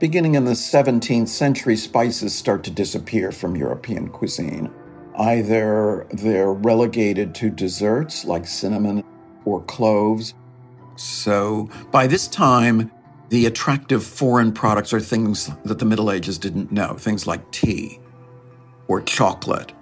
Beginning 0.00 0.34
in 0.34 0.44
the 0.44 0.52
17th 0.52 1.28
century, 1.28 1.76
spices 1.76 2.34
start 2.34 2.64
to 2.64 2.70
disappear 2.70 3.30
from 3.32 3.54
European 3.54 4.08
cuisine. 4.08 4.72
Either 5.16 6.06
they're 6.10 6.52
relegated 6.52 7.34
to 7.36 7.50
desserts 7.50 8.24
like 8.24 8.46
cinnamon 8.46 9.04
or 9.44 9.62
cloves. 9.62 10.34
So 10.96 11.68
by 11.90 12.06
this 12.06 12.26
time, 12.26 12.90
the 13.28 13.46
attractive 13.46 14.02
foreign 14.02 14.52
products 14.52 14.92
are 14.92 15.00
things 15.00 15.50
that 15.64 15.78
the 15.78 15.84
Middle 15.84 16.10
Ages 16.10 16.38
didn't 16.38 16.72
know, 16.72 16.94
things 16.94 17.26
like 17.26 17.48
tea 17.52 18.00
or 18.88 19.00
chocolate 19.02 19.72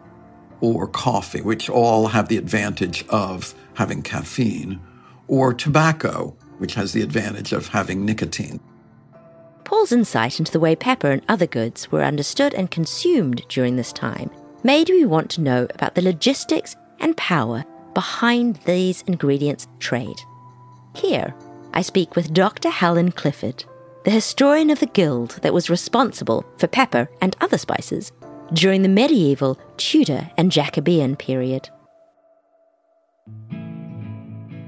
or 0.61 0.87
coffee, 0.87 1.41
which 1.41 1.69
all 1.71 2.09
have 2.09 2.29
the 2.29 2.37
advantage 2.37 3.07
of 3.09 3.55
having 3.75 4.03
caffeine, 4.03 4.81
or 5.27 5.55
tobacco, 5.55 6.37
which 6.59 6.75
has 6.75 6.93
the 6.93 7.03
advantage 7.03 7.53
of 7.53 7.69
having 7.69 8.05
nicotine. 8.05 8.61
Paul's 9.65 9.93
insight 9.93 10.39
into 10.39 10.51
the 10.51 10.61
way 10.61 10.75
pepper 10.75 11.11
and 11.11 11.23
other 11.29 11.47
goods 11.47 11.93
were 11.93 12.03
understood 12.03 12.55
and 12.55 12.71
consumed 12.71 13.43
during 13.49 13.77
this 13.77 13.93
time 13.93 14.31
made 14.63 14.89
me 14.89 15.05
want 15.05 15.31
to 15.31 15.43
know 15.43 15.67
about 15.75 15.95
the 15.95 16.03
logistics 16.03 16.75
and 17.01 17.17
power 17.17 17.65
behind 17.95 18.57
these 18.65 19.03
ingredients' 19.03 19.69
trade. 19.79 20.21
Here, 20.95 21.35
I 21.75 21.83
speak 21.83 22.17
with 22.17 22.33
Dr. 22.33 22.71
Helen 22.71 23.13
Clifford, 23.13 23.65
the 24.05 24.11
historian 24.11 24.71
of 24.71 24.81
the 24.81 24.87
guild 24.87 25.39
that 25.43 25.53
was 25.53 25.69
responsible 25.69 26.45
for 26.57 26.67
pepper 26.67 27.11
and 27.21 27.37
other 27.41 27.59
spices 27.59 28.11
during 28.53 28.83
the 28.83 28.89
medieval, 28.89 29.59
Tudor, 29.77 30.31
and 30.37 30.51
Jacobean 30.51 31.17
period. 31.17 31.69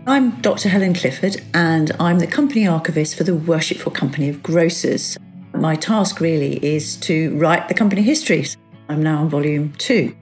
I'm 0.06 0.40
Dr. 0.40 0.68
Helen 0.68 0.94
Clifford, 0.94 1.36
and 1.54 1.92
I'm 2.00 2.18
the 2.18 2.26
company 2.26 2.66
archivist 2.66 3.16
for 3.16 3.24
the 3.24 3.34
Worshipful 3.34 3.92
Company 3.92 4.28
of 4.28 4.42
Grocers. 4.42 5.16
My 5.52 5.76
task 5.76 6.20
really 6.20 6.64
is 6.64 6.96
to 6.98 7.36
write 7.36 7.68
the 7.68 7.74
company 7.74 8.02
histories. 8.02 8.56
I'm 8.88 9.02
now 9.02 9.18
on 9.18 9.28
volume 9.28 9.72
two. 9.78 10.16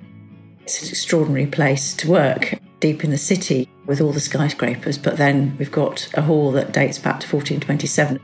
It's 0.62 0.82
an 0.82 0.88
extraordinary 0.88 1.46
place 1.46 1.94
to 1.94 2.10
work, 2.10 2.58
deep 2.80 3.02
in 3.04 3.10
the 3.10 3.18
city 3.18 3.68
with 3.86 4.00
all 4.00 4.12
the 4.12 4.20
skyscrapers, 4.20 4.98
but 4.98 5.16
then 5.16 5.56
we've 5.58 5.72
got 5.72 6.08
a 6.14 6.22
hall 6.22 6.52
that 6.52 6.72
dates 6.72 6.98
back 6.98 7.20
to 7.20 7.36
1427. 7.36 8.20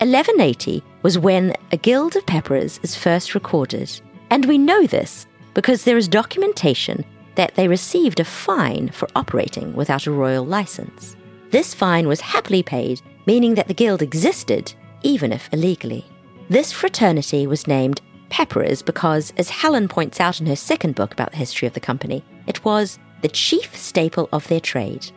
1180 0.00 0.82
was 1.02 1.18
when 1.18 1.54
a 1.70 1.76
guild 1.76 2.16
of 2.16 2.26
pepperers 2.26 2.80
is 2.82 2.96
first 2.96 3.34
recorded, 3.34 4.00
and 4.30 4.46
we 4.46 4.58
know 4.58 4.86
this 4.86 5.26
because 5.54 5.84
there 5.84 5.96
is 5.96 6.08
documentation 6.08 7.04
that 7.34 7.54
they 7.54 7.68
received 7.68 8.20
a 8.20 8.24
fine 8.24 8.88
for 8.88 9.08
operating 9.14 9.74
without 9.74 10.06
a 10.06 10.10
royal 10.10 10.44
license. 10.44 11.16
This 11.50 11.74
fine 11.74 12.06
was 12.06 12.20
happily 12.20 12.62
paid, 12.62 13.00
meaning 13.26 13.54
that 13.54 13.68
the 13.68 13.74
guild 13.74 14.02
existed, 14.02 14.72
even 15.02 15.32
if 15.32 15.48
illegally. 15.52 16.04
This 16.48 16.72
fraternity 16.72 17.46
was 17.46 17.66
named 17.66 18.00
Pepperers 18.28 18.82
because, 18.82 19.32
as 19.36 19.50
Helen 19.50 19.88
points 19.88 20.20
out 20.20 20.40
in 20.40 20.46
her 20.46 20.56
second 20.56 20.94
book 20.94 21.12
about 21.12 21.32
the 21.32 21.36
history 21.36 21.66
of 21.66 21.74
the 21.74 21.80
company, 21.80 22.24
it 22.46 22.64
was 22.64 22.98
the 23.22 23.28
chief 23.28 23.76
staple 23.76 24.28
of 24.32 24.46
their 24.48 24.60
trade. 24.60 25.10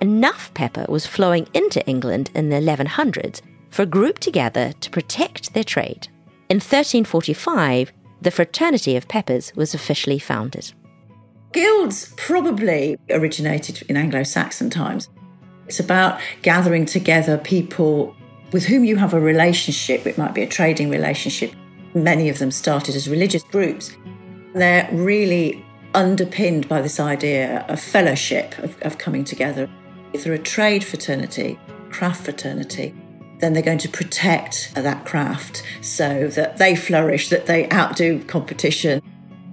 Enough 0.00 0.54
pepper 0.54 0.86
was 0.88 1.06
flowing 1.06 1.46
into 1.52 1.84
England 1.86 2.30
in 2.34 2.48
the 2.48 2.56
1100s 2.56 3.42
for 3.70 3.82
a 3.82 3.86
group 3.86 4.18
to 4.20 4.30
gather 4.30 4.72
to 4.72 4.90
protect 4.90 5.52
their 5.52 5.64
trade. 5.64 6.08
In 6.48 6.56
1345, 6.56 7.92
the 8.20 8.30
Fraternity 8.30 8.96
of 8.96 9.08
Peppers 9.08 9.52
was 9.56 9.74
officially 9.74 10.18
founded. 10.18 10.72
Guilds 11.52 12.12
probably 12.16 12.96
originated 13.10 13.82
in 13.88 13.96
Anglo 13.96 14.22
Saxon 14.22 14.70
times. 14.70 15.08
It's 15.66 15.80
about 15.80 16.20
gathering 16.42 16.86
together 16.86 17.38
people 17.38 18.14
with 18.52 18.66
whom 18.66 18.84
you 18.84 18.96
have 18.96 19.14
a 19.14 19.20
relationship. 19.20 20.06
It 20.06 20.18
might 20.18 20.34
be 20.34 20.42
a 20.42 20.46
trading 20.46 20.90
relationship. 20.90 21.52
Many 21.94 22.28
of 22.28 22.38
them 22.38 22.50
started 22.50 22.94
as 22.94 23.08
religious 23.08 23.42
groups. 23.44 23.96
They're 24.54 24.88
really 24.92 25.64
underpinned 25.94 26.68
by 26.68 26.82
this 26.82 27.00
idea 27.00 27.64
of 27.68 27.80
fellowship, 27.80 28.56
of, 28.58 28.80
of 28.82 28.98
coming 28.98 29.24
together. 29.24 29.68
If 30.12 30.24
they're 30.24 30.32
a 30.34 30.38
trade 30.38 30.84
fraternity, 30.84 31.58
craft 31.90 32.24
fraternity, 32.24 32.94
then 33.40 33.52
they're 33.52 33.62
going 33.62 33.78
to 33.78 33.88
protect 33.88 34.72
that 34.74 35.04
craft 35.04 35.62
so 35.80 36.28
that 36.28 36.58
they 36.58 36.76
flourish, 36.76 37.28
that 37.28 37.46
they 37.46 37.68
outdo 37.70 38.22
competition. 38.24 39.02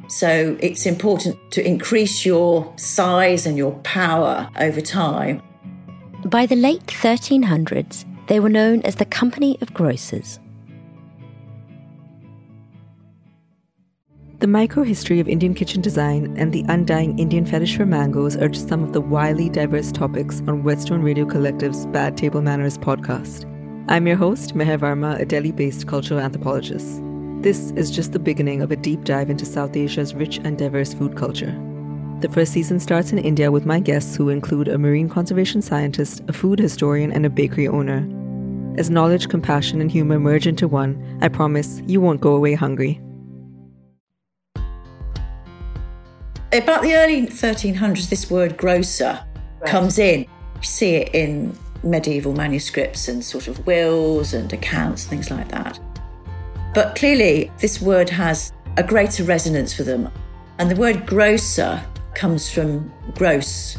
So 0.10 0.58
it's 0.60 0.86
important 0.86 1.38
to 1.52 1.66
increase 1.66 2.26
your 2.26 2.74
size 2.78 3.46
and 3.46 3.58
your 3.58 3.74
power 3.80 4.50
over 4.58 4.82
time. 4.82 5.42
By 6.26 6.46
the 6.46 6.56
late 6.56 6.86
1300s, 6.88 8.06
they 8.28 8.40
were 8.40 8.50
known 8.50 8.82
as 8.82 8.96
the 8.96 9.06
Company 9.06 9.58
of 9.62 9.74
Grocers. 9.74 10.40
The 14.40 14.48
microhistory 14.48 15.20
of 15.20 15.28
Indian 15.28 15.56
kitchen 15.56 15.82
design 15.82 16.36
and 16.38 16.54
the 16.54 16.64
undying 16.68 17.18
Indian 17.18 17.44
fetish 17.44 17.76
for 17.76 17.88
mangoes 17.88 18.38
are 18.38 18.50
just 18.50 18.70
some 18.70 18.84
of 18.84 18.94
the 18.94 19.02
wildly 19.02 19.50
diverse 19.50 19.92
topics 19.92 20.44
on 20.48 20.64
Whetstone 20.64 21.02
Radio 21.02 21.26
Collective's 21.26 21.88
Bad 21.88 22.18
Table 22.18 22.44
Manners 22.44 22.78
podcast. 22.78 23.52
I'm 23.90 24.06
your 24.06 24.18
host, 24.18 24.54
Meher 24.54 24.78
Varma, 24.78 25.18
a 25.18 25.24
Delhi 25.24 25.54
based 25.54 25.88
cultural 25.88 26.20
anthropologist. 26.20 27.02
This 27.42 27.72
is 27.78 27.90
just 27.90 28.12
the 28.12 28.20
beginning 28.20 28.62
of 28.62 28.70
a 28.70 28.76
deep 28.76 29.06
dive 29.06 29.30
into 29.30 29.46
South 29.46 29.78
Asia's 29.78 30.14
rich 30.14 30.42
and 30.44 30.58
diverse 30.58 30.94
food 30.94 31.16
culture. 31.16 31.58
The 32.20 32.28
first 32.28 32.52
season 32.52 32.82
starts 32.82 33.14
in 33.14 33.18
India 33.18 33.50
with 33.50 33.66
my 33.66 33.80
guests, 33.80 34.18
who 34.18 34.28
include 34.28 34.68
a 34.68 34.78
marine 34.78 35.08
conservation 35.08 35.62
scientist, 35.62 36.22
a 36.28 36.34
food 36.34 36.60
historian, 36.60 37.14
and 37.14 37.26
a 37.26 37.30
bakery 37.30 37.66
owner. 37.70 38.06
As 38.78 38.90
knowledge, 38.90 39.30
compassion, 39.30 39.80
and 39.80 39.90
humor 39.90 40.20
merge 40.20 40.48
into 40.48 40.68
one, 40.68 41.02
I 41.22 41.30
promise 41.30 41.82
you 41.88 42.02
won't 42.02 42.20
go 42.20 42.36
away 42.36 42.56
hungry. 42.56 43.00
About 46.52 46.82
the 46.82 46.94
early 46.94 47.28
1300s, 47.28 48.10
this 48.10 48.30
word 48.30 48.58
grocer 48.58 49.24
right. 49.62 49.70
comes 49.70 49.98
in. 49.98 50.28
You 50.58 50.64
see 50.64 50.96
it 50.96 51.16
in 51.16 51.58
medieval 51.84 52.34
manuscripts 52.34 53.08
and 53.08 53.24
sort 53.24 53.48
of 53.48 53.66
wills 53.66 54.34
and 54.34 54.52
accounts, 54.54 55.06
things 55.06 55.30
like 55.30 55.50
that. 55.50 55.80
But 56.74 56.96
clearly, 56.96 57.52
this 57.60 57.82
word 57.82 58.10
has 58.10 58.54
a 58.78 58.84
greater 58.84 59.24
resonance 59.24 59.74
for 59.74 59.84
them. 59.84 60.12
And 60.60 60.70
the 60.70 60.76
word 60.76 61.06
grocer 61.06 61.84
comes 62.14 62.50
from 62.50 62.92
gross. 63.16 63.78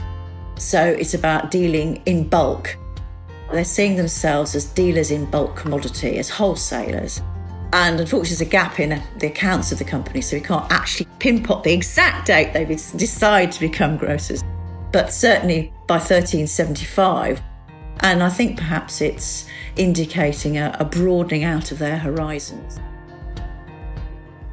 So 0.56 0.82
it's 0.82 1.14
about 1.14 1.50
dealing 1.50 2.02
in 2.06 2.28
bulk. 2.28 2.76
They're 3.52 3.64
seeing 3.64 3.96
themselves 3.96 4.54
as 4.54 4.66
dealers 4.66 5.11
in 5.11 5.24
bulk 5.30 5.56
commodity, 5.56 6.18
as 6.18 6.28
wholesalers. 6.28 7.22
And 7.72 8.00
unfortunately, 8.00 8.28
there's 8.30 8.40
a 8.40 8.44
gap 8.46 8.80
in 8.80 9.02
the 9.18 9.26
accounts 9.26 9.72
of 9.72 9.78
the 9.78 9.84
company, 9.84 10.20
so 10.20 10.37
we 10.37 10.42
can't 10.42 10.70
actually 10.70 11.08
pinpoint 11.18 11.64
the 11.64 11.72
exact 11.72 12.26
date 12.26 12.52
they 12.52 12.64
decide 12.64 13.52
to 13.52 13.61
become 13.61 13.96
grocers. 13.96 14.42
But 14.92 15.12
certainly 15.12 15.72
by 15.87 15.96
1375, 15.96 17.42
and 18.00 18.22
I 18.22 18.28
think 18.28 18.56
perhaps 18.56 19.00
it's 19.00 19.46
indicating 19.76 20.58
a, 20.58 20.76
a 20.78 20.84
broadening 20.84 21.44
out 21.44 21.72
of 21.72 21.78
their 21.78 21.98
horizons. 21.98 22.78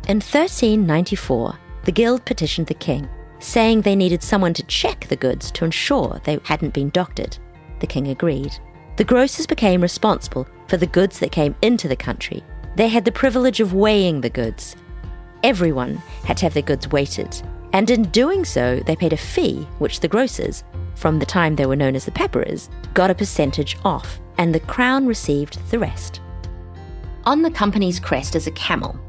In 0.08 0.18
1394, 0.18 1.58
the 1.84 1.92
Guild 1.92 2.26
petitioned 2.26 2.68
the 2.68 2.74
king, 2.74 3.10
saying 3.40 3.82
they 3.82 3.96
needed 3.96 4.22
someone 4.22 4.54
to 4.54 4.64
check 4.64 5.08
the 5.08 5.16
goods 5.16 5.52
to 5.52 5.66
ensure 5.66 6.22
they 6.24 6.40
hadn't 6.44 6.74
been 6.74 6.90
doctored. 6.90 7.38
The 7.80 7.88
king 7.88 8.08
agreed. 8.08 8.58
The 8.98 9.04
grocers 9.04 9.46
became 9.46 9.82
responsible 9.82 10.48
for 10.68 10.78
the 10.78 10.88
goods 10.88 11.20
that 11.20 11.32
came 11.32 11.56
into 11.62 11.88
the 11.88 11.96
country 11.96 12.44
they 12.76 12.90
had 12.90 13.06
the 13.06 13.12
privilege 13.12 13.60
of 13.60 13.74
weighing 13.74 14.22
the 14.22 14.30
goods. 14.30 14.76
Everyone 15.44 15.96
had 16.26 16.38
to 16.38 16.46
have 16.46 16.54
their 16.54 16.64
goods 16.64 16.90
weighted, 16.90 17.42
and 17.72 17.90
in 17.90 18.04
doing 18.10 18.44
so, 18.44 18.82
they 18.82 18.96
paid 18.96 19.14
a 19.14 19.18
fee, 19.18 19.68
which 19.80 20.02
the 20.02 20.08
grocers, 20.08 20.64
from 20.96 21.20
the 21.20 21.26
time 21.26 21.56
they 21.56 21.66
were 21.66 21.76
known 21.76 21.96
as 21.96 22.06
the 22.06 22.12
pepperers, 22.12 22.70
got 22.94 23.12
a 23.12 23.16
percentage 23.16 23.78
off, 23.84 24.20
and 24.38 24.54
the 24.54 24.60
crown 24.60 25.06
received 25.06 25.60
the 25.70 25.80
rest. 25.80 26.22
On 27.26 27.42
the 27.42 27.52
company's 27.52 28.00
crest 28.00 28.36
is 28.36 28.48
a 28.48 28.52
camel, 28.52 29.00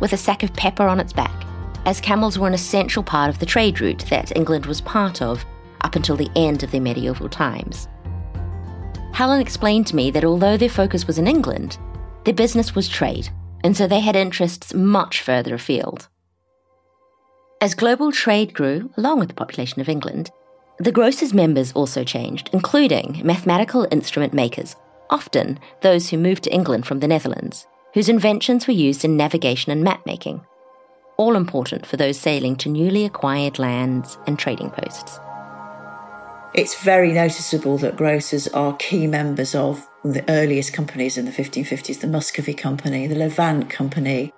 with 0.00 0.12
a 0.12 0.16
sack 0.16 0.42
of 0.42 0.52
pepper 0.54 0.86
on 0.86 1.00
its 1.00 1.12
back, 1.12 1.44
as 1.84 2.00
camels 2.00 2.38
were 2.38 2.48
an 2.48 2.54
essential 2.54 3.02
part 3.02 3.30
of 3.30 3.38
the 3.38 3.46
trade 3.46 3.80
route 3.80 4.04
that 4.10 4.36
England 4.36 4.66
was 4.66 4.80
part 4.80 5.22
of 5.22 5.44
up 5.82 5.94
until 5.94 6.16
the 6.16 6.30
end 6.34 6.62
of 6.62 6.70
their 6.70 6.80
medieval 6.80 7.28
times. 7.28 7.88
Helen 9.12 9.40
explained 9.40 9.86
to 9.86 9.96
me 9.96 10.10
that 10.10 10.24
although 10.24 10.56
their 10.56 10.68
focus 10.68 11.06
was 11.06 11.18
in 11.18 11.26
England, 11.26 11.78
their 12.24 12.34
business 12.34 12.74
was 12.74 12.88
trade, 12.88 13.30
and 13.62 13.76
so 13.76 13.86
they 13.86 14.00
had 14.00 14.16
interests 14.16 14.74
much 14.74 15.22
further 15.22 15.54
afield. 15.54 16.08
As 17.60 17.74
global 17.74 18.12
trade 18.12 18.52
grew, 18.52 18.90
along 18.96 19.18
with 19.18 19.28
the 19.28 19.34
population 19.34 19.80
of 19.80 19.88
England, 19.88 20.30
the 20.78 20.92
grocers' 20.92 21.32
members 21.32 21.72
also 21.72 22.04
changed, 22.04 22.50
including 22.52 23.22
mathematical 23.24 23.86
instrument 23.90 24.34
makers, 24.34 24.76
often 25.08 25.58
those 25.80 26.10
who 26.10 26.18
moved 26.18 26.42
to 26.44 26.52
England 26.52 26.86
from 26.86 27.00
the 27.00 27.08
Netherlands, 27.08 27.66
whose 27.94 28.08
inventions 28.08 28.66
were 28.66 28.74
used 28.74 29.04
in 29.04 29.16
navigation 29.16 29.72
and 29.72 29.82
map 29.82 30.04
making, 30.04 30.44
all 31.16 31.34
important 31.34 31.86
for 31.86 31.96
those 31.96 32.18
sailing 32.18 32.56
to 32.56 32.68
newly 32.68 33.04
acquired 33.04 33.58
lands 33.58 34.18
and 34.26 34.38
trading 34.38 34.70
posts. 34.70 35.18
It's 36.54 36.82
very 36.82 37.12
noticeable 37.12 37.78
that 37.78 37.96
grocers 37.96 38.48
are 38.48 38.76
key 38.76 39.06
members 39.06 39.54
of 39.54 39.86
the 40.04 40.24
earliest 40.30 40.72
companies 40.72 41.18
in 41.18 41.24
the 41.24 41.30
1550s, 41.30 42.00
the 42.00 42.06
Muscovy 42.06 42.54
Company, 42.54 43.06
the 43.06 43.14
Levant 43.14 43.68
Company. 43.68 44.32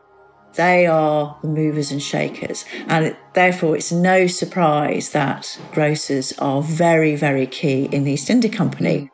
They 0.59 0.87
are 0.87 1.39
the 1.41 1.49
movers 1.49 1.93
and 1.93 2.03
shakers. 2.03 2.65
And 2.89 3.17
therefore, 3.33 3.77
it's 3.77 3.93
no 3.93 4.27
surprise 4.27 5.13
that 5.13 5.59
grocers 5.73 6.33
are 6.39 6.61
very, 6.61 7.15
very 7.15 7.47
key 7.47 7.89
in 7.93 8.03
the 8.03 8.13
East 8.13 8.29
India 8.29 8.51
Company. 8.51 9.09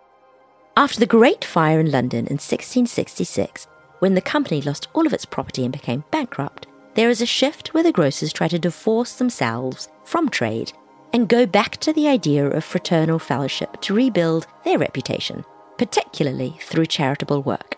After 0.76 0.98
the 0.98 1.07
Great 1.07 1.44
Fire 1.44 1.78
in 1.78 1.90
London 1.90 2.26
in 2.26 2.38
1666, 2.38 3.66
when 3.98 4.14
the 4.14 4.20
company 4.20 4.62
lost 4.62 4.88
all 4.94 5.07
of 5.07 5.12
its 5.12 5.26
property 5.26 5.64
and 5.64 5.72
became 5.72 6.02
bankrupt, 6.11 6.66
there 6.94 7.11
is 7.11 7.20
a 7.20 7.26
shift 7.26 7.74
where 7.74 7.85
the 7.85 7.92
grocers 7.92 8.33
try 8.33 8.48
to 8.48 8.59
divorce 8.59 9.16
themselves 9.16 9.88
from 10.04 10.30
trade 10.30 10.72
and 11.12 11.28
go 11.28 11.44
back 11.46 11.76
to 11.76 11.92
the 11.92 12.09
idea 12.09 12.46
of 12.46 12.64
fraternal 12.64 13.18
fellowship 13.18 13.80
to 13.83 13.94
rebuild 13.94 14.46
their 14.64 14.78
reputation. 14.78 15.44
particularly 15.78 16.57
through 16.61 16.87
charitable 16.87 17.42
work. 17.42 17.76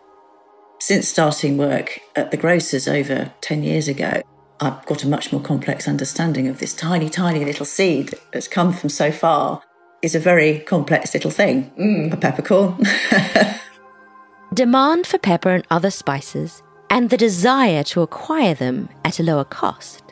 Since 0.78 1.08
starting 1.08 1.56
work 1.56 2.00
at 2.14 2.30
the 2.30 2.36
grocers 2.36 2.86
over 2.86 3.32
10 3.40 3.62
years 3.62 3.88
ago, 3.88 4.22
I've 4.60 4.84
got 4.86 5.04
a 5.04 5.08
much 5.08 5.32
more 5.32 5.40
complex 5.40 5.88
understanding 5.88 6.48
of 6.48 6.58
this 6.58 6.74
tiny, 6.74 7.08
tiny 7.08 7.44
little 7.44 7.66
seed 7.66 8.14
that's 8.32 8.48
come 8.48 8.72
from 8.72 8.90
so 8.90 9.10
far 9.10 9.62
is 10.02 10.14
a 10.14 10.20
very 10.20 10.60
complex 10.60 11.14
little 11.14 11.30
thing, 11.30 11.70
mm. 11.78 12.12
a 12.12 12.16
peppercorn. 12.16 12.78
Demand 14.54 15.06
for 15.06 15.18
pepper 15.18 15.50
and 15.50 15.66
other 15.70 15.90
spices, 15.90 16.62
and 16.90 17.10
the 17.10 17.16
desire 17.16 17.82
to 17.84 18.02
acquire 18.02 18.54
them 18.54 18.88
at 19.04 19.18
a 19.18 19.22
lower 19.22 19.44
cost, 19.44 20.02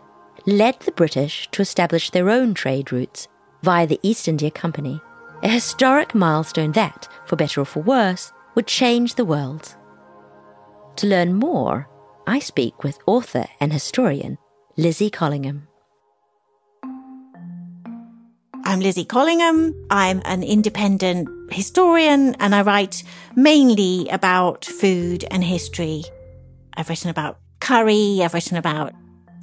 led 0.46 0.80
the 0.80 0.92
British 0.92 1.48
to 1.52 1.62
establish 1.62 2.10
their 2.10 2.30
own 2.30 2.54
trade 2.54 2.90
routes 2.90 3.28
via 3.62 3.86
the 3.86 4.00
East 4.02 4.28
India 4.28 4.50
Company, 4.50 5.00
a 5.42 5.48
historic 5.48 6.14
milestone 6.14 6.72
that, 6.72 7.08
for 7.26 7.36
better 7.36 7.60
or 7.60 7.66
for 7.66 7.82
worse, 7.82 8.32
would 8.54 8.66
change 8.66 9.14
the 9.14 9.24
world. 9.24 9.76
To 10.96 11.08
learn 11.08 11.34
more, 11.34 11.88
I 12.24 12.38
speak 12.38 12.84
with 12.84 13.00
author 13.06 13.46
and 13.58 13.72
historian 13.72 14.38
Lizzie 14.76 15.10
Collingham. 15.10 15.66
I'm 18.64 18.78
Lizzie 18.78 19.04
Collingham. 19.04 19.74
I'm 19.90 20.22
an 20.24 20.44
independent 20.44 21.28
historian 21.52 22.36
and 22.36 22.54
I 22.54 22.62
write 22.62 23.02
mainly 23.34 24.08
about 24.08 24.64
food 24.64 25.24
and 25.32 25.42
history. 25.42 26.04
I've 26.76 26.88
written 26.88 27.10
about 27.10 27.38
curry, 27.58 28.20
I've 28.22 28.34
written 28.34 28.56
about 28.56 28.92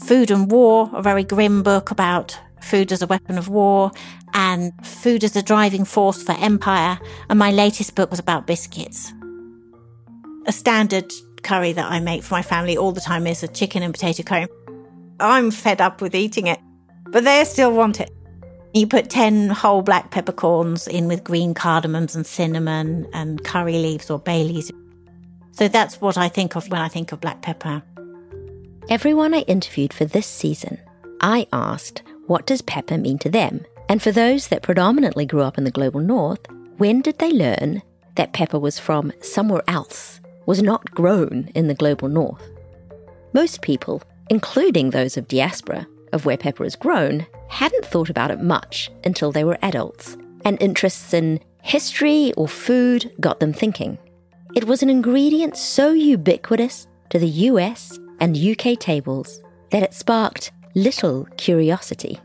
food 0.06 0.32
and 0.32 0.50
war, 0.50 0.90
a 0.94 1.02
very 1.02 1.26
grim 1.26 1.64
book 1.64 1.92
about 1.92 2.40
food 2.62 2.94
as 2.94 3.02
a 3.02 3.08
weapon 3.08 3.38
of 3.38 3.50
war 3.50 3.92
and 4.34 4.72
food 4.86 5.26
as 5.26 5.36
a 5.36 5.44
driving 5.44 5.84
force 5.84 6.24
for 6.24 6.32
empire. 6.40 6.98
And 7.30 7.38
my 7.38 7.52
latest 7.52 7.96
book 7.96 8.10
was 8.10 8.20
about 8.20 8.48
biscuits. 8.48 9.12
A 10.48 10.52
standard 10.54 11.12
curry 11.44 11.74
that 11.74 11.92
I 11.92 12.00
make 12.00 12.24
for 12.24 12.36
my 12.36 12.42
family 12.42 12.78
all 12.78 12.92
the 12.92 13.02
time 13.02 13.28
is 13.28 13.44
a 13.44 13.48
chicken 13.48 13.84
and 13.84 13.94
potato 13.94 14.24
curry. 14.24 14.48
I'm 15.20 15.52
fed 15.52 15.82
up 15.82 16.02
with 16.02 16.16
eating 16.16 16.48
it, 16.48 16.60
but 17.08 17.24
they 17.24 17.44
still 17.46 17.72
want 17.72 18.00
it. 18.00 18.12
You 18.74 18.88
put 18.88 19.10
10 19.10 19.50
whole 19.50 19.82
black 19.82 20.12
peppercorns 20.12 20.88
in 20.88 21.08
with 21.08 21.24
green 21.24 21.54
cardamoms 21.54 22.16
and 22.16 22.26
cinnamon 22.26 23.08
and 23.12 23.44
curry 23.44 23.74
leaves 23.74 24.10
or 24.10 24.18
bay 24.18 24.44
leaves. 24.44 24.72
So 25.52 25.68
that's 25.68 26.00
what 26.00 26.18
I 26.18 26.30
think 26.30 26.56
of 26.56 26.70
when 26.70 26.80
I 26.80 26.88
think 26.88 27.12
of 27.12 27.20
black 27.20 27.42
pepper. 27.42 27.84
Everyone 28.90 29.34
I 29.34 29.42
interviewed 29.42 29.94
for 29.94 30.06
this 30.06 30.26
season, 30.26 30.78
I 31.20 31.48
asked, 31.52 32.04
what 32.28 32.48
does 32.48 32.62
pepper 32.62 32.98
mean 32.98 33.18
to 33.20 33.30
them? 33.30 33.66
And 33.90 34.02
for 34.02 34.14
those 34.14 34.48
that 34.48 34.64
predominantly 34.64 35.26
grew 35.26 35.42
up 35.42 35.58
in 35.58 35.66
the 35.66 35.72
global 35.72 36.00
north, 36.00 36.40
when 36.78 37.02
did 37.02 37.20
they 37.20 37.32
learn 37.32 37.82
that 38.16 38.32
pepper 38.32 38.58
was 38.58 38.80
from 38.80 39.12
somewhere 39.22 39.64
else? 39.68 40.21
Was 40.46 40.62
not 40.62 40.92
grown 40.92 41.50
in 41.56 41.68
the 41.68 41.74
global 41.74 42.08
north. 42.08 42.44
Most 43.34 43.62
people, 43.62 44.02
including 44.30 44.90
those 44.90 45.18
of 45.18 45.28
diaspora, 45.28 45.88
of 46.12 46.26
where 46.26 46.38
pepper 46.38 46.66
is 46.66 46.76
grown, 46.76 47.26
hadn't 47.48 47.86
thought 47.86 48.10
about 48.10 48.32
it 48.32 48.42
much 48.42 48.92
until 49.04 49.32
they 49.32 49.44
were 49.44 49.58
adults, 49.62 50.18
and 50.44 50.62
interests 50.62 51.14
in 51.14 51.40
history 51.62 52.34
or 52.34 52.48
food 52.48 53.12
got 53.20 53.40
them 53.40 53.54
thinking. 53.54 53.98
It 54.56 54.66
was 54.66 54.84
an 54.84 54.90
ingredient 54.90 55.56
so 55.56 55.92
ubiquitous 55.92 56.88
to 57.10 57.20
the 57.20 57.28
US 57.28 57.98
and 58.20 58.38
UK 58.38 58.78
tables 58.80 59.42
that 59.72 59.84
it 59.84 59.94
sparked 59.94 60.52
little 60.76 61.26
curiosity. 61.38 62.20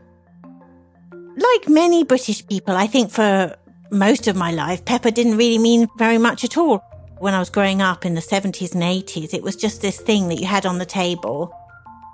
Like 1.11 1.69
many 1.69 2.03
British 2.03 2.45
people, 2.47 2.75
I 2.75 2.87
think 2.87 3.11
for 3.11 3.55
most 3.91 4.27
of 4.27 4.35
my 4.35 4.51
life, 4.51 4.83
pepper 4.85 5.11
didn't 5.11 5.37
really 5.37 5.59
mean 5.59 5.87
very 5.97 6.17
much 6.17 6.43
at 6.43 6.57
all. 6.57 6.83
When 7.19 7.33
I 7.33 7.39
was 7.39 7.49
growing 7.49 7.81
up 7.81 8.05
in 8.05 8.13
the 8.13 8.21
70s 8.21 8.73
and 8.73 8.83
80s, 8.83 9.33
it 9.33 9.41
was 9.41 9.55
just 9.55 9.81
this 9.81 9.99
thing 9.99 10.27
that 10.27 10.39
you 10.39 10.45
had 10.45 10.67
on 10.67 10.77
the 10.77 10.85
table. 10.85 11.51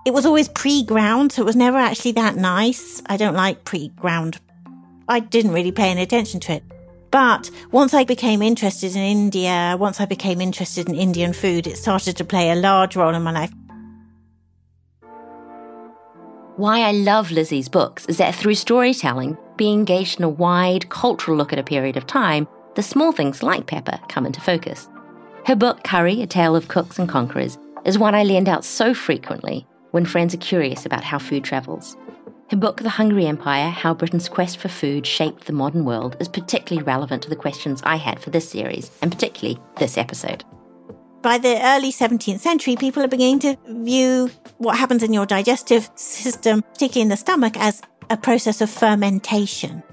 It 0.05 0.13
was 0.13 0.25
always 0.25 0.47
pre 0.47 0.83
ground, 0.83 1.33
so 1.33 1.41
it 1.41 1.45
was 1.45 1.57
never 1.57 1.77
actually 1.77 2.13
that 2.13 2.37
nice. 2.37 3.01
I 3.07 3.17
don't 3.17 3.35
like 3.35 3.65
pre 3.65 3.89
ground. 3.89 4.39
I 5.09 5.19
didn't 5.19 5.51
really 5.51 5.73
pay 5.73 5.91
any 5.91 6.03
attention 6.03 6.39
to 6.41 6.53
it. 6.53 6.63
But 7.11 7.51
once 7.71 7.93
I 7.93 8.05
became 8.05 8.41
interested 8.41 8.95
in 8.95 9.01
India, 9.01 9.75
once 9.77 9.99
I 9.99 10.05
became 10.05 10.39
interested 10.39 10.87
in 10.87 10.95
Indian 10.95 11.33
food, 11.33 11.67
it 11.67 11.77
started 11.77 12.15
to 12.17 12.25
play 12.25 12.49
a 12.49 12.55
large 12.55 12.95
role 12.95 13.13
in 13.13 13.21
my 13.23 13.31
life. 13.31 13.51
Why 16.55 16.81
I 16.81 16.91
love 16.91 17.29
Lizzie's 17.29 17.67
books 17.67 18.05
is 18.05 18.17
that 18.17 18.35
through 18.35 18.55
storytelling, 18.55 19.37
being 19.57 19.79
engaged 19.79 20.19
in 20.19 20.23
a 20.23 20.29
wide 20.29 20.89
cultural 20.89 21.35
look 21.35 21.51
at 21.51 21.59
a 21.59 21.63
period 21.63 21.97
of 21.97 22.07
time, 22.07 22.47
the 22.75 22.83
small 22.83 23.11
things 23.11 23.43
like 23.43 23.67
pepper 23.67 23.99
come 24.07 24.25
into 24.25 24.39
focus. 24.39 24.87
Her 25.45 25.55
book, 25.57 25.83
Curry, 25.83 26.21
A 26.21 26.27
Tale 26.27 26.55
of 26.55 26.69
Cooks 26.69 26.97
and 26.97 27.09
Conquerors, 27.09 27.57
is 27.83 27.99
one 27.99 28.15
I 28.15 28.23
lend 28.23 28.47
out 28.47 28.63
so 28.63 28.93
frequently 28.93 29.67
when 29.91 30.05
friends 30.05 30.33
are 30.33 30.37
curious 30.37 30.85
about 30.85 31.03
how 31.03 31.19
food 31.19 31.43
travels. 31.43 31.97
Her 32.49 32.55
book, 32.55 32.81
The 32.81 32.89
Hungry 32.89 33.25
Empire 33.25 33.69
How 33.69 33.93
Britain's 33.93 34.29
Quest 34.29 34.57
for 34.57 34.69
Food 34.69 35.05
Shaped 35.05 35.45
the 35.45 35.51
Modern 35.51 35.83
World, 35.83 36.15
is 36.21 36.29
particularly 36.29 36.85
relevant 36.85 37.23
to 37.23 37.29
the 37.29 37.35
questions 37.35 37.81
I 37.83 37.97
had 37.97 38.21
for 38.21 38.29
this 38.29 38.49
series, 38.49 38.89
and 39.01 39.11
particularly 39.11 39.59
this 39.77 39.97
episode. 39.97 40.45
By 41.21 41.39
the 41.39 41.61
early 41.61 41.91
17th 41.91 42.39
century, 42.39 42.77
people 42.77 43.03
are 43.03 43.09
beginning 43.09 43.39
to 43.39 43.57
view 43.67 44.31
what 44.59 44.77
happens 44.77 45.03
in 45.03 45.11
your 45.11 45.25
digestive 45.25 45.89
system, 45.95 46.61
particularly 46.61 47.01
in 47.01 47.09
the 47.09 47.17
stomach, 47.17 47.57
as 47.57 47.81
a 48.09 48.15
process 48.15 48.61
of 48.61 48.69
fermentation. 48.69 49.83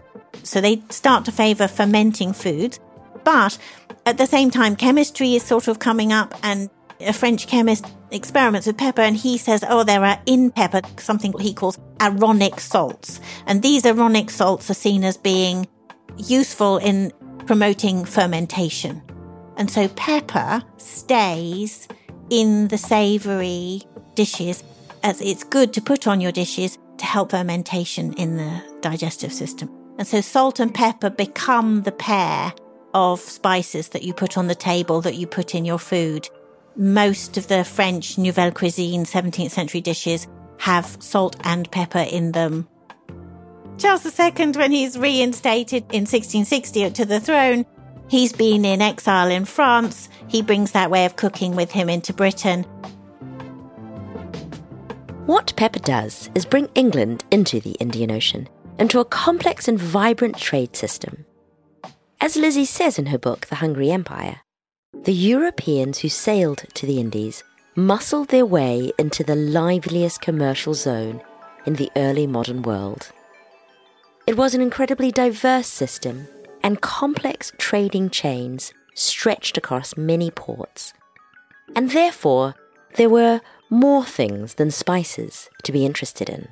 So 0.44 0.60
they 0.60 0.80
start 0.90 1.24
to 1.24 1.32
favour 1.32 1.66
fermenting 1.66 2.34
foods. 2.34 2.78
But 3.24 3.59
at 4.06 4.18
the 4.18 4.26
same 4.26 4.50
time, 4.50 4.76
chemistry 4.76 5.35
is 5.35 5.42
sort 5.42 5.68
of 5.68 5.78
coming 5.78 6.12
up, 6.12 6.35
and 6.42 6.70
a 7.00 7.12
French 7.12 7.46
chemist 7.46 7.87
experiments 8.11 8.66
with 8.66 8.76
pepper, 8.76 9.02
and 9.02 9.16
he 9.16 9.38
says, 9.38 9.64
oh, 9.68 9.85
there 9.85 10.04
are 10.04 10.20
in 10.26 10.50
pepper 10.50 10.80
something 10.98 11.33
he 11.38 11.54
calls 11.54 11.78
aronic 12.00 12.61
salts. 12.61 13.20
And 13.46 13.62
these 13.62 13.85
aronic 13.85 14.30
salts 14.30 14.70
are 14.70 14.74
seen 14.74 15.04
as 15.04 15.16
being 15.16 15.68
useful 16.16 16.78
in 16.78 17.12
promoting 17.46 18.04
fermentation. 18.04 19.02
And 19.56 19.70
so 19.70 19.88
pepper 19.88 20.62
stays 20.76 21.88
in 22.30 22.68
the 22.68 22.78
savoury 22.78 23.83
dishes 24.14 24.62
as 25.02 25.20
it's 25.20 25.44
good 25.44 25.72
to 25.74 25.80
put 25.80 26.06
on 26.06 26.20
your 26.20 26.33
dishes 26.33 26.78
to 26.98 27.04
help 27.04 27.30
fermentation 27.30 28.12
in 28.14 28.37
the 28.37 28.62
digestive 28.80 29.33
system. 29.33 29.70
And 29.98 30.06
so 30.06 30.20
salt 30.20 30.61
and 30.61 30.74
pepper 30.74 31.11
become 31.11 31.83
the 31.83 31.92
pair 31.92 32.52
of 32.94 33.20
spices 33.20 33.90
that 33.90 34.03
you 34.03 34.12
put 34.12 34.37
on 34.37 34.46
the 34.46 34.55
table, 34.55 35.00
that 35.03 35.16
you 35.16 35.26
put 35.26 35.55
in 35.55 35.64
your 35.64 35.79
food. 35.79 36.29
Most 36.76 37.37
of 37.37 37.48
the 37.48 37.64
French 37.64 38.18
Nouvelle 38.18 38.53
Cuisine 38.53 39.05
17th 39.05 39.50
century 39.50 39.81
dishes 39.81 40.26
have 40.59 40.96
salt 41.00 41.37
and 41.44 41.70
pepper 41.70 42.07
in 42.11 42.33
them. 42.33 42.68
Charles 43.79 44.05
II, 44.18 44.53
when 44.53 44.72
he's 44.72 44.98
reinstated 44.98 45.85
in 45.85 46.03
1660 46.03 46.90
to 46.90 47.05
the 47.07 47.18
throne, 47.18 47.64
he's 48.09 48.33
been 48.33 48.64
in 48.64 48.83
exile 48.83 49.31
in 49.31 49.46
France. 49.46 50.09
He 50.29 50.42
brings 50.42 50.72
that 50.72 50.90
way 50.90 51.07
of 51.07 51.16
cooking 51.16 51.57
with 51.57 51.70
him 51.70 51.88
into 51.88 52.12
Britain. 52.12 52.64
What 55.26 55.55
pepper 55.57 55.79
does 55.79 56.29
is 56.35 56.44
bring 56.44 56.68
England 56.74 57.24
into 57.31 57.61
the 57.61 57.72
Indian 57.72 58.11
Ocean, 58.11 58.48
into 58.79 59.00
a 59.00 59.05
complex 59.05 59.68
and 59.68 59.79
vibrant 59.79 60.37
trade 60.37 60.76
system. 60.76 61.24
As 62.22 62.37
Lizzie 62.37 62.66
says 62.66 62.98
in 62.98 63.06
her 63.06 63.18
book, 63.18 63.46
The 63.46 63.56
Hungry 63.56 63.90
Empire, 63.90 64.42
the 64.92 65.12
Europeans 65.12 66.00
who 66.00 66.11
sailed 66.11 66.64
to 66.74 66.85
the 66.85 67.00
Indies 67.00 67.42
muscled 67.76 68.28
their 68.28 68.44
way 68.44 68.92
into 68.98 69.24
the 69.24 69.35
liveliest 69.35 70.20
commercial 70.20 70.74
zone 70.74 71.22
in 71.64 71.76
the 71.76 71.90
early 71.96 72.26
modern 72.26 72.61
world. 72.61 73.11
It 74.26 74.37
was 74.37 74.54
an 74.54 74.61
incredibly 74.61 75.11
diverse 75.11 75.66
system, 75.66 76.28
and 76.62 76.83
complex 76.83 77.52
trading 77.56 78.11
chains 78.11 78.74
stretched 78.94 79.56
across 79.56 79.96
many 79.96 80.30
ports. 80.30 80.92
And 81.74 81.90
therefore, 81.90 82.54
there 82.96 83.09
were 83.09 83.40
more 83.70 84.04
things 84.04 84.54
than 84.54 84.70
spices 84.70 85.48
to 85.64 85.72
be 85.72 85.87
interested 85.87 86.28
in. 86.28 86.48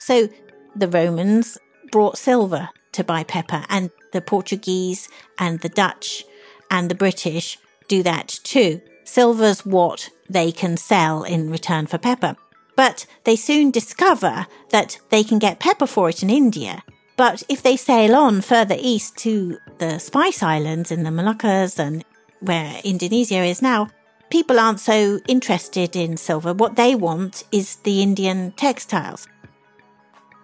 So 0.00 0.28
the 0.76 0.88
Romans 0.88 1.56
brought 1.90 2.18
silver 2.18 2.68
to 2.92 3.04
buy 3.04 3.24
pepper, 3.24 3.64
and 3.70 3.90
the 4.12 4.20
Portuguese 4.20 5.08
and 5.38 5.60
the 5.60 5.68
Dutch 5.68 6.24
and 6.70 6.90
the 6.90 6.94
British 6.94 7.58
do 7.88 8.02
that 8.02 8.28
too. 8.42 8.80
Silver's 9.04 9.64
what 9.64 10.10
they 10.28 10.52
can 10.52 10.76
sell 10.76 11.22
in 11.22 11.50
return 11.50 11.86
for 11.86 11.98
pepper. 11.98 12.36
But 12.76 13.06
they 13.24 13.36
soon 13.36 13.70
discover 13.70 14.46
that 14.70 14.98
they 15.08 15.24
can 15.24 15.38
get 15.38 15.58
pepper 15.58 15.86
for 15.86 16.08
it 16.08 16.22
in 16.22 16.30
India. 16.30 16.84
But 17.16 17.42
if 17.48 17.62
they 17.62 17.76
sail 17.76 18.14
on 18.14 18.42
further 18.42 18.76
east 18.78 19.16
to 19.18 19.58
the 19.78 19.98
Spice 19.98 20.42
Islands 20.42 20.92
in 20.92 21.02
the 21.02 21.10
Moluccas 21.10 21.78
and 21.78 22.04
where 22.40 22.80
Indonesia 22.84 23.42
is 23.42 23.60
now, 23.60 23.88
people 24.30 24.60
aren't 24.60 24.78
so 24.78 25.18
interested 25.26 25.96
in 25.96 26.16
silver. 26.16 26.54
What 26.54 26.76
they 26.76 26.94
want 26.94 27.42
is 27.50 27.76
the 27.76 28.02
Indian 28.02 28.52
textiles. 28.52 29.26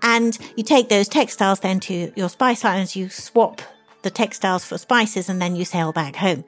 And 0.04 0.38
you 0.54 0.62
take 0.62 0.90
those 0.90 1.08
textiles 1.08 1.60
then 1.60 1.80
to 1.80 2.12
your 2.14 2.28
spice 2.28 2.62
islands, 2.62 2.94
you 2.94 3.08
swap 3.08 3.62
the 4.02 4.10
textiles 4.10 4.62
for 4.62 4.76
spices 4.76 5.30
and 5.30 5.40
then 5.40 5.56
you 5.56 5.64
sail 5.64 5.92
back 5.92 6.16
home. 6.16 6.44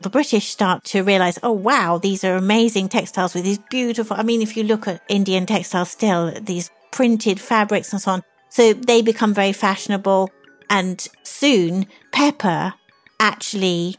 The 0.00 0.10
British 0.10 0.48
start 0.48 0.84
to 0.84 1.02
realize, 1.02 1.40
oh 1.42 1.52
wow, 1.52 1.98
these 1.98 2.22
are 2.22 2.36
amazing 2.36 2.88
textiles 2.88 3.34
with 3.34 3.42
these 3.42 3.58
beautiful, 3.58 4.16
I 4.16 4.22
mean, 4.22 4.42
if 4.42 4.56
you 4.56 4.62
look 4.62 4.86
at 4.86 5.02
Indian 5.08 5.44
textiles 5.44 5.90
still, 5.90 6.32
these 6.40 6.70
printed 6.92 7.40
fabrics 7.40 7.92
and 7.92 8.00
so 8.00 8.12
on. 8.12 8.22
So 8.48 8.74
they 8.74 9.02
become 9.02 9.34
very 9.34 9.52
fashionable 9.52 10.30
and 10.70 11.06
soon 11.24 11.86
pepper 12.12 12.74
actually 13.18 13.96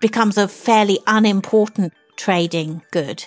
becomes 0.00 0.38
a 0.38 0.46
fairly 0.46 1.00
unimportant 1.08 1.92
trading 2.16 2.82
good. 2.92 3.26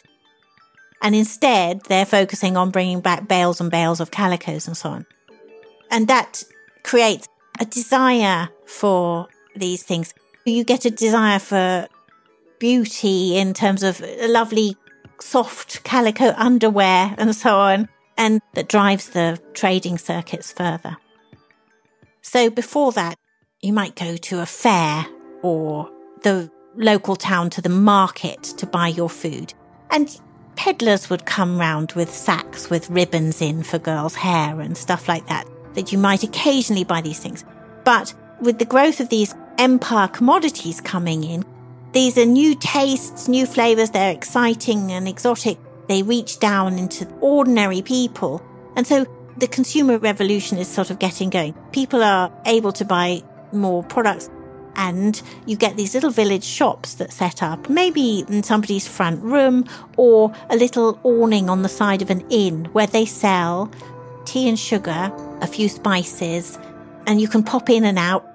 And 1.04 1.14
instead, 1.14 1.82
they're 1.84 2.06
focusing 2.06 2.56
on 2.56 2.72
bringing 2.72 3.02
back 3.02 3.28
bales 3.28 3.60
and 3.60 3.70
bales 3.70 4.00
of 4.00 4.10
calicos 4.10 4.68
and 4.68 4.76
so 4.76 4.90
on. 4.90 5.06
And 5.92 6.08
that 6.08 6.44
creates 6.84 7.28
a 7.60 7.66
desire 7.66 8.50
for 8.66 9.28
these 9.56 9.84
things. 9.84 10.14
You 10.46 10.64
get 10.64 10.86
a 10.86 10.90
desire 10.90 11.40
for 11.40 11.88
beauty 12.58 13.38
in 13.38 13.54
terms 13.54 13.84
of 13.84 14.02
lovely, 14.22 14.78
soft 15.20 15.84
calico 15.84 16.34
underwear 16.38 17.14
and 17.18 17.36
so 17.36 17.58
on, 17.58 17.90
and 18.18 18.42
that 18.54 18.70
drives 18.70 19.10
the 19.10 19.40
trading 19.54 19.98
circuits 19.98 20.54
further. 20.54 20.96
So 22.22 22.50
before 22.50 22.94
that, 22.94 23.20
you 23.62 23.74
might 23.74 23.96
go 23.96 24.16
to 24.16 24.40
a 24.40 24.46
fair 24.46 25.06
or 25.42 25.90
the 26.22 26.50
local 26.76 27.18
town 27.18 27.50
to 27.52 27.62
the 27.62 27.70
market 27.70 28.44
to 28.44 28.66
buy 28.66 28.88
your 28.88 29.10
food. 29.10 29.54
And 29.92 30.20
peddlers 30.56 31.10
would 31.10 31.26
come 31.26 31.60
round 31.60 31.92
with 31.94 32.14
sacks 32.14 32.70
with 32.70 32.90
ribbons 32.90 33.42
in 33.42 33.64
for 33.64 33.80
girls' 33.80 34.16
hair 34.16 34.60
and 34.60 34.78
stuff 34.78 35.08
like 35.08 35.28
that, 35.28 35.48
that 35.74 35.92
you 35.92 35.98
might 35.98 36.24
occasionally 36.24 36.84
buy 36.84 37.02
these 37.02 37.20
things. 37.20 37.44
But 37.84 38.14
with 38.42 38.60
the 38.60 38.66
growth 38.66 39.00
of 39.00 39.10
these 39.10 39.36
empire 39.58 40.08
commodities 40.08 40.82
coming 40.82 41.24
in, 41.24 41.44
these 41.94 42.18
are 42.18 42.26
new 42.26 42.56
tastes, 42.56 43.28
new 43.28 43.46
flavors, 43.46 43.92
they're 43.92 44.14
exciting 44.14 44.92
and 44.92 45.08
exotic. 45.08 45.58
They 45.88 46.02
reach 46.02 46.40
down 46.40 46.80
into 46.80 47.08
ordinary 47.22 47.82
people. 47.82 48.42
And 48.76 48.88
so 48.88 49.06
the 49.38 49.48
consumer 49.48 49.98
revolution 49.98 50.58
is 50.58 50.68
sort 50.68 50.90
of 50.90 51.00
getting 51.00 51.30
going. 51.30 51.54
People 51.72 52.02
are 52.02 52.32
able 52.46 52.72
to 52.74 52.86
buy 52.86 53.22
more 53.52 53.84
products 53.84 54.30
and 54.76 55.22
you 55.46 55.56
get 55.56 55.78
these 55.78 55.94
little 55.94 56.10
village 56.10 56.44
shops 56.44 56.96
that 56.96 57.12
set 57.12 57.44
up, 57.44 57.70
maybe 57.70 58.26
in 58.28 58.44
somebody's 58.44 58.88
front 58.88 59.22
room 59.22 59.66
or 59.98 60.34
a 60.50 60.56
little 60.56 61.00
awning 61.04 61.50
on 61.50 61.62
the 61.62 61.70
side 61.70 62.02
of 62.02 62.10
an 62.10 62.26
inn 62.30 62.66
where 62.74 62.88
they 62.88 63.06
sell 63.06 63.72
tea 64.26 64.48
and 64.48 64.60
sugar, 64.60 65.12
a 65.42 65.48
few 65.48 65.70
spices, 65.70 66.58
and 67.08 67.20
you 67.20 67.28
can 67.28 67.44
pop 67.44 67.70
in 67.70 67.84
and 67.84 68.00
out. 68.00 68.26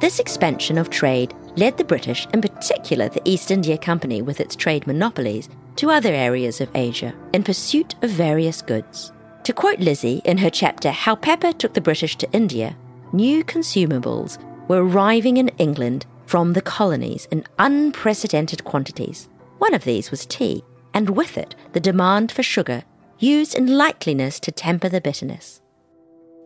This 0.00 0.18
expansion 0.18 0.78
of 0.78 0.88
trade 0.88 1.34
led 1.56 1.76
the 1.76 1.84
British, 1.84 2.26
in 2.32 2.40
particular 2.40 3.08
the 3.08 3.22
East 3.24 3.50
India 3.50 3.76
Company 3.76 4.22
with 4.22 4.40
its 4.40 4.56
trade 4.56 4.86
monopolies, 4.86 5.48
to 5.76 5.90
other 5.90 6.12
areas 6.12 6.60
of 6.60 6.70
Asia 6.74 7.14
in 7.32 7.42
pursuit 7.42 7.94
of 8.02 8.10
various 8.10 8.62
goods. 8.62 9.12
To 9.44 9.52
quote 9.52 9.78
Lizzie 9.78 10.22
in 10.24 10.38
her 10.38 10.50
chapter 10.50 10.90
How 10.90 11.16
Pepper 11.16 11.52
Took 11.52 11.74
the 11.74 11.80
British 11.80 12.16
to 12.16 12.30
India, 12.32 12.76
new 13.12 13.44
consumables 13.44 14.38
were 14.68 14.84
arriving 14.84 15.36
in 15.36 15.48
England 15.58 16.06
from 16.26 16.52
the 16.52 16.62
colonies 16.62 17.26
in 17.30 17.44
unprecedented 17.58 18.64
quantities. 18.64 19.28
One 19.58 19.74
of 19.74 19.84
these 19.84 20.10
was 20.10 20.26
tea, 20.26 20.62
and 20.94 21.10
with 21.10 21.36
it 21.36 21.54
the 21.72 21.80
demand 21.80 22.30
for 22.32 22.42
sugar, 22.42 22.84
used 23.18 23.54
in 23.54 23.66
likeliness 23.66 24.40
to 24.40 24.52
temper 24.52 24.88
the 24.88 25.00
bitterness. 25.00 25.60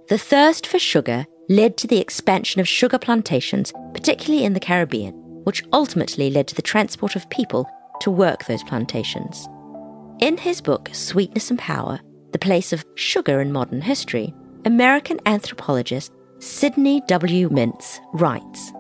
The 0.08 0.18
thirst 0.18 0.66
for 0.66 0.78
sugar 0.78 1.26
led 1.48 1.76
to 1.78 1.86
the 1.86 2.00
expansion 2.00 2.60
of 2.60 2.68
sugar 2.68 2.98
plantations, 2.98 3.72
particularly 3.92 4.44
in 4.44 4.54
the 4.54 4.60
Caribbean, 4.60 5.14
which 5.44 5.64
ultimately 5.72 6.30
led 6.30 6.48
to 6.48 6.54
the 6.54 6.62
transport 6.62 7.16
of 7.16 7.28
people 7.30 7.68
to 8.00 8.10
work 8.10 8.44
those 8.44 8.62
plantations. 8.62 9.48
In 10.20 10.36
his 10.36 10.60
book, 10.60 10.90
Sweetness 10.92 11.50
and 11.50 11.58
Power 11.58 12.00
The 12.32 12.38
Place 12.38 12.72
of 12.72 12.84
Sugar 12.94 13.40
in 13.40 13.52
Modern 13.52 13.82
History, 13.82 14.34
American 14.64 15.20
anthropologist 15.26 16.12
Sidney 16.44 17.00
W. 17.06 17.48
Mintz 17.48 18.00
writes 18.12 18.70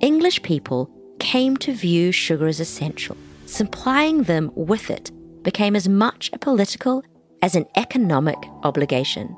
English 0.00 0.42
people 0.42 0.88
came 1.18 1.54
to 1.58 1.74
view 1.74 2.10
sugar 2.10 2.46
as 2.46 2.60
essential. 2.60 3.14
Supplying 3.44 4.22
them 4.22 4.50
with 4.54 4.88
it 4.88 5.10
became 5.42 5.76
as 5.76 5.86
much 5.86 6.30
a 6.32 6.38
political 6.38 7.04
as 7.42 7.56
an 7.56 7.66
economic 7.76 8.38
obligation. 8.62 9.36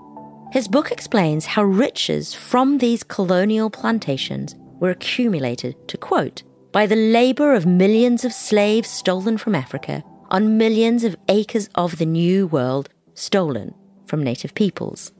His 0.52 0.68
book 0.68 0.92
explains 0.92 1.44
how 1.44 1.64
riches 1.64 2.33
from 2.33 2.79
these 2.79 3.02
colonial 3.02 3.68
plantations 3.68 4.55
were 4.79 4.90
accumulated, 4.90 5.74
to 5.88 5.98
quote, 5.98 6.44
by 6.70 6.87
the 6.87 6.94
labor 6.94 7.52
of 7.52 7.66
millions 7.66 8.24
of 8.24 8.33
slaves 8.33 8.88
stolen 8.88 9.38
from 9.38 9.57
Africa 9.57 10.05
on 10.31 10.57
millions 10.57 11.02
of 11.02 11.16
acres 11.29 11.68
of 11.74 11.98
the 11.98 12.07
New 12.07 12.46
World 12.46 12.90
stolen 13.14 13.74
from 14.07 14.22
native 14.22 14.55
peoples. 14.55 15.11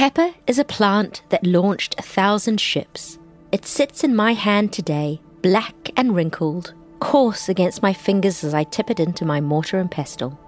Pepper 0.00 0.32
is 0.46 0.58
a 0.58 0.64
plant 0.64 1.20
that 1.28 1.44
launched 1.44 1.94
a 1.98 2.02
thousand 2.02 2.58
ships. 2.58 3.18
It 3.52 3.66
sits 3.66 4.02
in 4.02 4.16
my 4.16 4.32
hand 4.32 4.72
today, 4.72 5.20
black 5.42 5.90
and 5.94 6.14
wrinkled, 6.14 6.72
coarse 7.00 7.50
against 7.50 7.82
my 7.82 7.92
fingers 7.92 8.42
as 8.42 8.54
I 8.54 8.64
tip 8.64 8.90
it 8.90 8.98
into 8.98 9.26
my 9.26 9.42
mortar 9.42 9.78
and 9.78 9.90
pestle. 9.90 10.40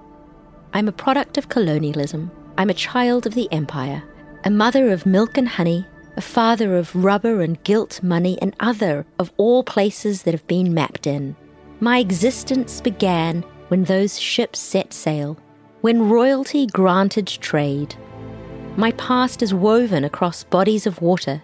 I'm 0.73 0.89
a 0.89 0.99
product 1.05 1.37
of 1.37 1.51
colonialism. 1.51 2.31
I'm 2.57 2.71
a 2.71 2.85
child 2.89 3.27
of 3.27 3.35
the 3.35 3.53
empire, 3.53 4.03
a 4.43 4.49
mother 4.49 4.91
of 4.91 5.05
milk 5.05 5.37
and 5.37 5.47
honey, 5.47 5.85
a 6.17 6.23
father 6.23 6.75
of 6.79 6.97
rubber 6.97 7.43
and 7.43 7.63
gilt 7.63 8.03
money, 8.03 8.39
and 8.41 8.57
other 8.59 9.05
of 9.19 9.31
all 9.37 9.63
places 9.63 10.23
that 10.23 10.33
have 10.33 10.47
been 10.47 10.73
mapped 10.73 11.07
in. 11.07 11.37
My 11.79 11.99
existence 11.99 12.81
began 12.81 13.43
when 13.69 13.85
those 13.85 14.19
ships 14.19 14.61
set 14.61 14.95
sail, 14.95 15.39
when 15.83 16.09
royalty 16.09 16.69
granted 16.69 17.27
trade, 17.27 17.95
my 18.77 18.93
past 18.93 19.43
is 19.43 19.53
woven 19.53 20.05
across 20.05 20.45
bodies 20.45 20.87
of 20.87 21.03
water. 21.03 21.43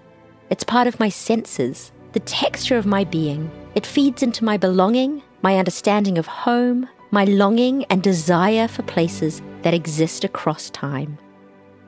It's 0.50 0.64
part 0.64 0.86
of 0.86 0.98
my 0.98 1.10
senses, 1.10 1.92
the 2.12 2.20
texture 2.20 2.78
of 2.78 2.86
my 2.86 3.04
being. 3.04 3.50
It 3.74 3.84
feeds 3.84 4.22
into 4.22 4.44
my 4.44 4.56
belonging, 4.56 5.22
my 5.42 5.58
understanding 5.58 6.16
of 6.16 6.26
home, 6.26 6.88
my 7.10 7.24
longing 7.24 7.84
and 7.86 8.02
desire 8.02 8.66
for 8.66 8.82
places 8.82 9.42
that 9.62 9.74
exist 9.74 10.24
across 10.24 10.70
time. 10.70 11.18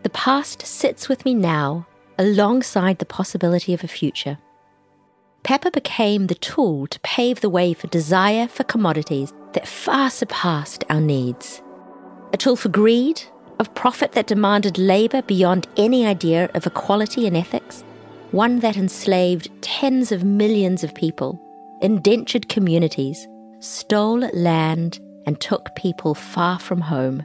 The 0.02 0.10
past 0.10 0.66
sits 0.66 1.08
with 1.08 1.24
me 1.24 1.34
now, 1.34 1.86
alongside 2.18 2.98
the 2.98 3.06
possibility 3.06 3.72
of 3.72 3.82
a 3.82 3.88
future. 3.88 4.38
Pepper 5.42 5.70
became 5.70 6.26
the 6.26 6.34
tool 6.34 6.86
to 6.88 7.00
pave 7.00 7.40
the 7.40 7.48
way 7.48 7.72
for 7.72 7.86
desire 7.86 8.46
for 8.46 8.64
commodities 8.64 9.32
that 9.54 9.66
far 9.66 10.10
surpassed 10.10 10.84
our 10.90 11.00
needs. 11.00 11.62
A 12.34 12.36
tool 12.36 12.56
for 12.56 12.68
greed, 12.68 13.22
of 13.60 13.74
profit 13.74 14.12
that 14.12 14.26
demanded 14.26 14.78
labour 14.78 15.20
beyond 15.22 15.68
any 15.76 16.06
idea 16.06 16.50
of 16.54 16.66
equality 16.66 17.26
and 17.26 17.36
ethics, 17.36 17.84
one 18.30 18.58
that 18.60 18.76
enslaved 18.76 19.50
tens 19.60 20.10
of 20.10 20.24
millions 20.24 20.82
of 20.82 20.94
people, 20.94 21.38
indentured 21.82 22.48
communities, 22.48 23.28
stole 23.60 24.20
land, 24.32 24.98
and 25.26 25.38
took 25.40 25.68
people 25.76 26.14
far 26.14 26.58
from 26.58 26.80
home. 26.80 27.22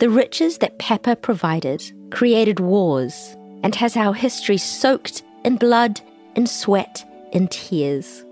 The 0.00 0.10
riches 0.10 0.58
that 0.58 0.78
pepper 0.80 1.14
provided 1.14 1.80
created 2.10 2.58
wars 2.58 3.36
and 3.62 3.72
has 3.76 3.96
our 3.96 4.14
history 4.14 4.56
soaked 4.56 5.22
in 5.44 5.56
blood, 5.56 6.00
in 6.34 6.46
sweat, 6.48 7.04
in 7.32 7.46
tears. 7.46 8.24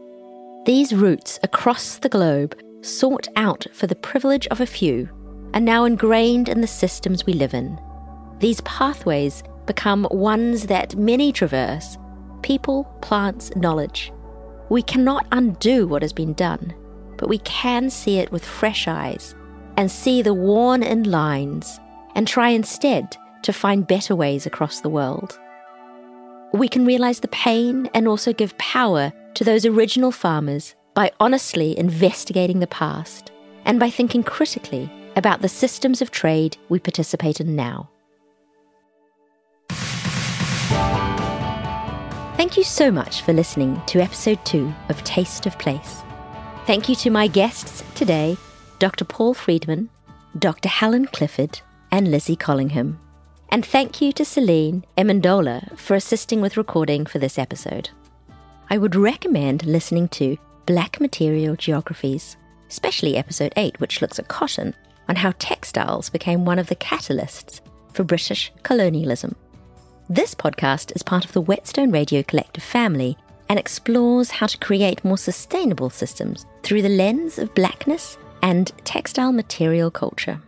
These 0.67 0.93
roots 0.93 1.39
across 1.45 1.99
the 1.99 2.09
globe 2.09 2.59
sought 2.81 3.29
out 3.37 3.67
for 3.73 3.87
the 3.87 3.95
privilege 3.95 4.49
of 4.49 4.61
a 4.61 4.67
few 4.67 5.09
are 5.55 5.61
now 5.61 5.85
ingrained 5.85 6.49
in 6.49 6.61
the 6.61 6.67
systems 6.67 7.25
we 7.25 7.33
live 7.33 7.55
in. 7.55 7.81
These 8.39 8.61
pathways 8.63 9.43
become 9.67 10.09
ones 10.11 10.67
that 10.67 10.97
many 10.97 11.33
traverse 11.33 11.99
people, 12.43 12.85
plants, 13.03 13.55
knowledge. 13.57 14.13
We 14.71 14.83
cannot 14.83 15.27
undo 15.33 15.87
what 15.87 16.03
has 16.03 16.13
been 16.13 16.35
done, 16.35 16.75
but 17.17 17.29
we 17.29 17.39
can 17.39 17.91
see 17.91 18.19
it 18.19 18.31
with 18.31 18.45
fresh 18.45 18.87
eyes 18.87 19.35
and 19.77 19.91
see 19.91 20.23
the 20.23 20.35
worn 20.35 20.83
in 20.83 21.03
lines 21.11 21.81
and 22.15 22.27
try 22.27 22.51
instead 22.51 23.17
to 23.43 23.53
find 23.53 23.87
better 23.87 24.15
ways 24.15 24.47
across 24.47 24.81
the 24.81 24.89
world. 24.89 25.39
We 26.53 26.69
can 26.69 26.87
realize 26.87 27.21
the 27.21 27.29
pain 27.29 27.91
and 27.93 28.09
also 28.09 28.33
give 28.33 28.57
power 28.59 29.13
to 29.35 29.45
those 29.45 29.67
original 29.67 30.13
farmers 30.13 30.75
by 30.95 31.13
honestly 31.21 31.79
investigating 31.79 32.61
the 32.61 32.67
past 32.67 33.31
and 33.65 33.79
by 33.79 33.91
thinking 33.91 34.23
critically 34.23 34.91
about 35.19 35.43
the 35.43 35.49
systems 35.49 36.01
of 36.01 36.11
trade 36.11 36.57
we 36.69 36.79
participate 36.79 37.41
in 37.41 37.55
now. 37.55 37.91
Thank 42.37 42.57
you 42.57 42.63
so 42.63 42.91
much 42.91 43.23
for 43.23 43.33
listening 43.33 43.83
to 43.87 44.01
episode 44.01 44.43
2 44.45 44.73
of 44.89 45.03
Taste 45.03 45.45
of 45.45 45.59
Place. 45.59 46.03
Thank 46.67 46.89
you 46.89 46.95
to 46.97 47.11
my 47.11 47.27
guests 47.27 47.83
today, 47.95 48.37
Dr. 48.79 49.05
Paul 49.05 49.35
Freedman, 49.35 49.91
Dr. 50.39 50.69
Helen 50.69 51.07
Clifford, 51.07 51.61
and 51.91 52.11
Lizzie 52.11 52.37
Collingham. 52.37 53.01
And 53.49 53.67
thank 53.67 54.01
you 54.01 54.13
to 54.13 54.25
Celine 54.25 54.85
Emendola 54.97 55.77
for 55.77 55.97
assisting 55.97 56.41
with 56.41 56.57
recording 56.57 57.07
for 57.07 57.19
this 57.19 57.39
episode. 57.39 57.91
I 58.71 58.79
would 58.79 58.95
recommend 58.95 59.65
listening 59.65 60.09
to 60.09 60.37
Black 60.67 61.01
Material 61.01 61.57
Geographies, 61.57 62.37
especially 62.69 63.17
episode 63.17 63.53
8, 63.57 63.81
which 63.81 64.01
looks 64.01 64.19
at 64.19 64.29
cotton, 64.29 64.75
on 65.09 65.17
how 65.17 65.33
textiles 65.39 66.11
became 66.11 66.45
one 66.45 66.59
of 66.59 66.69
the 66.69 66.77
catalysts 66.77 67.61
for 67.93 68.05
British 68.05 68.53
colonialism. 68.63 69.35
This 70.09 70.35
podcast 70.35 70.95
is 70.95 71.03
part 71.03 71.25
of 71.25 71.33
the 71.33 71.41
Whetstone 71.41 71.91
Radio 71.91 72.23
Collective 72.23 72.63
family 72.63 73.17
and 73.49 73.59
explores 73.59 74.31
how 74.31 74.47
to 74.47 74.59
create 74.59 75.05
more 75.05 75.19
sustainable 75.19 75.91
systems 75.91 76.47
through 76.63 76.83
the 76.83 76.89
lens 76.89 77.39
of 77.39 77.55
blackness 77.55 78.19
and 78.43 78.73
textile 78.85 79.33
material 79.33 79.91
culture. 79.91 80.41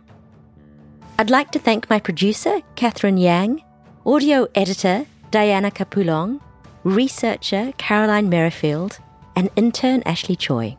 I'd 1.19 1.29
like 1.29 1.51
to 1.51 1.59
thank 1.59 1.89
my 1.89 1.99
producer, 1.99 2.61
Catherine 2.75 3.17
Yang, 3.17 3.63
audio 4.05 4.47
editor, 4.55 5.05
Diana 5.29 5.71
Capulong, 5.71 6.39
researcher, 6.83 7.73
Caroline 7.77 8.29
Merrifield, 8.29 8.99
and 9.35 9.49
intern, 9.55 10.01
Ashley 10.05 10.35
Choi. 10.35 10.77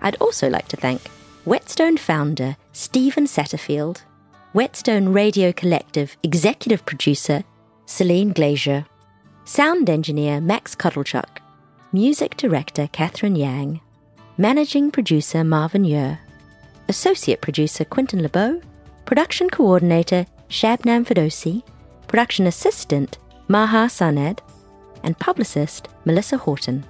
I'd 0.00 0.16
also 0.16 0.48
like 0.48 0.68
to 0.68 0.76
thank 0.76 1.02
Whetstone 1.44 1.96
founder, 1.96 2.56
Stephen 2.72 3.26
Satterfield, 3.26 4.02
Whetstone 4.52 5.08
Radio 5.08 5.50
Collective 5.52 6.16
executive 6.22 6.86
producer, 6.86 7.42
Celine 7.84 8.32
Glazier, 8.32 8.86
sound 9.44 9.90
engineer, 9.90 10.40
Max 10.40 10.76
Cuddlechuk, 10.76 11.38
music 11.92 12.36
director, 12.36 12.86
Catherine 12.92 13.34
Yang, 13.34 13.80
managing 14.38 14.92
producer, 14.92 15.42
Marvin 15.42 15.84
Yer, 15.84 16.20
associate 16.88 17.40
producer, 17.40 17.84
Quentin 17.84 18.22
LeBeau, 18.22 18.60
production 19.04 19.50
coordinator 19.50 20.24
Shabnam 20.48 21.04
Fidosi, 21.04 21.64
production 22.06 22.46
assistant 22.46 23.18
Maha 23.48 23.88
Saned, 23.88 24.40
and 25.02 25.18
publicist 25.18 25.88
Melissa 26.04 26.38
Horton. 26.38 26.84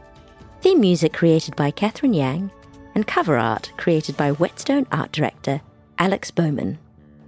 Theme 0.61 0.81
music 0.81 1.15
created 1.15 1.57
by 1.57 1.71
Catherine 1.71 2.13
Yang, 2.13 2.51
and 2.95 3.07
cover 3.07 3.37
art 3.37 3.73
created 3.77 4.17
by 4.17 4.31
Whetstone 4.33 4.87
art 4.93 5.13
director 5.13 5.61
Alex 5.99 6.31
Bowman. 6.31 6.79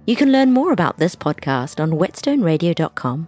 You 0.05 0.15
can 0.15 0.31
learn 0.31 0.51
more 0.51 0.71
about 0.71 0.97
this 0.97 1.15
podcast 1.15 1.79
on 1.79 1.91
whetstoneradio.com, 1.91 3.27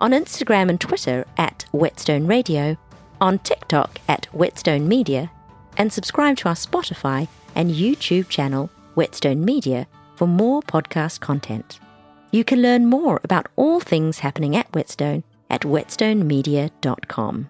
on 0.00 0.10
Instagram 0.12 0.70
and 0.70 0.80
Twitter 0.80 1.26
at 1.36 1.66
Whetstone 1.72 2.26
Radio, 2.26 2.76
on 3.20 3.38
TikTok 3.40 4.00
at 4.08 4.26
Whetstone 4.26 4.88
Media, 4.88 5.30
and 5.76 5.92
subscribe 5.92 6.36
to 6.38 6.48
our 6.48 6.54
Spotify 6.54 7.28
and 7.54 7.70
YouTube 7.70 8.28
channel, 8.28 8.70
Whetstone 8.94 9.44
Media, 9.44 9.86
for 10.16 10.26
more 10.26 10.62
podcast 10.62 11.20
content. 11.20 11.78
You 12.30 12.44
can 12.44 12.62
learn 12.62 12.86
more 12.86 13.20
about 13.22 13.48
all 13.56 13.80
things 13.80 14.20
happening 14.20 14.56
at 14.56 14.72
Whetstone 14.74 15.24
at 15.50 15.62
whetstonemedia.com. 15.62 17.48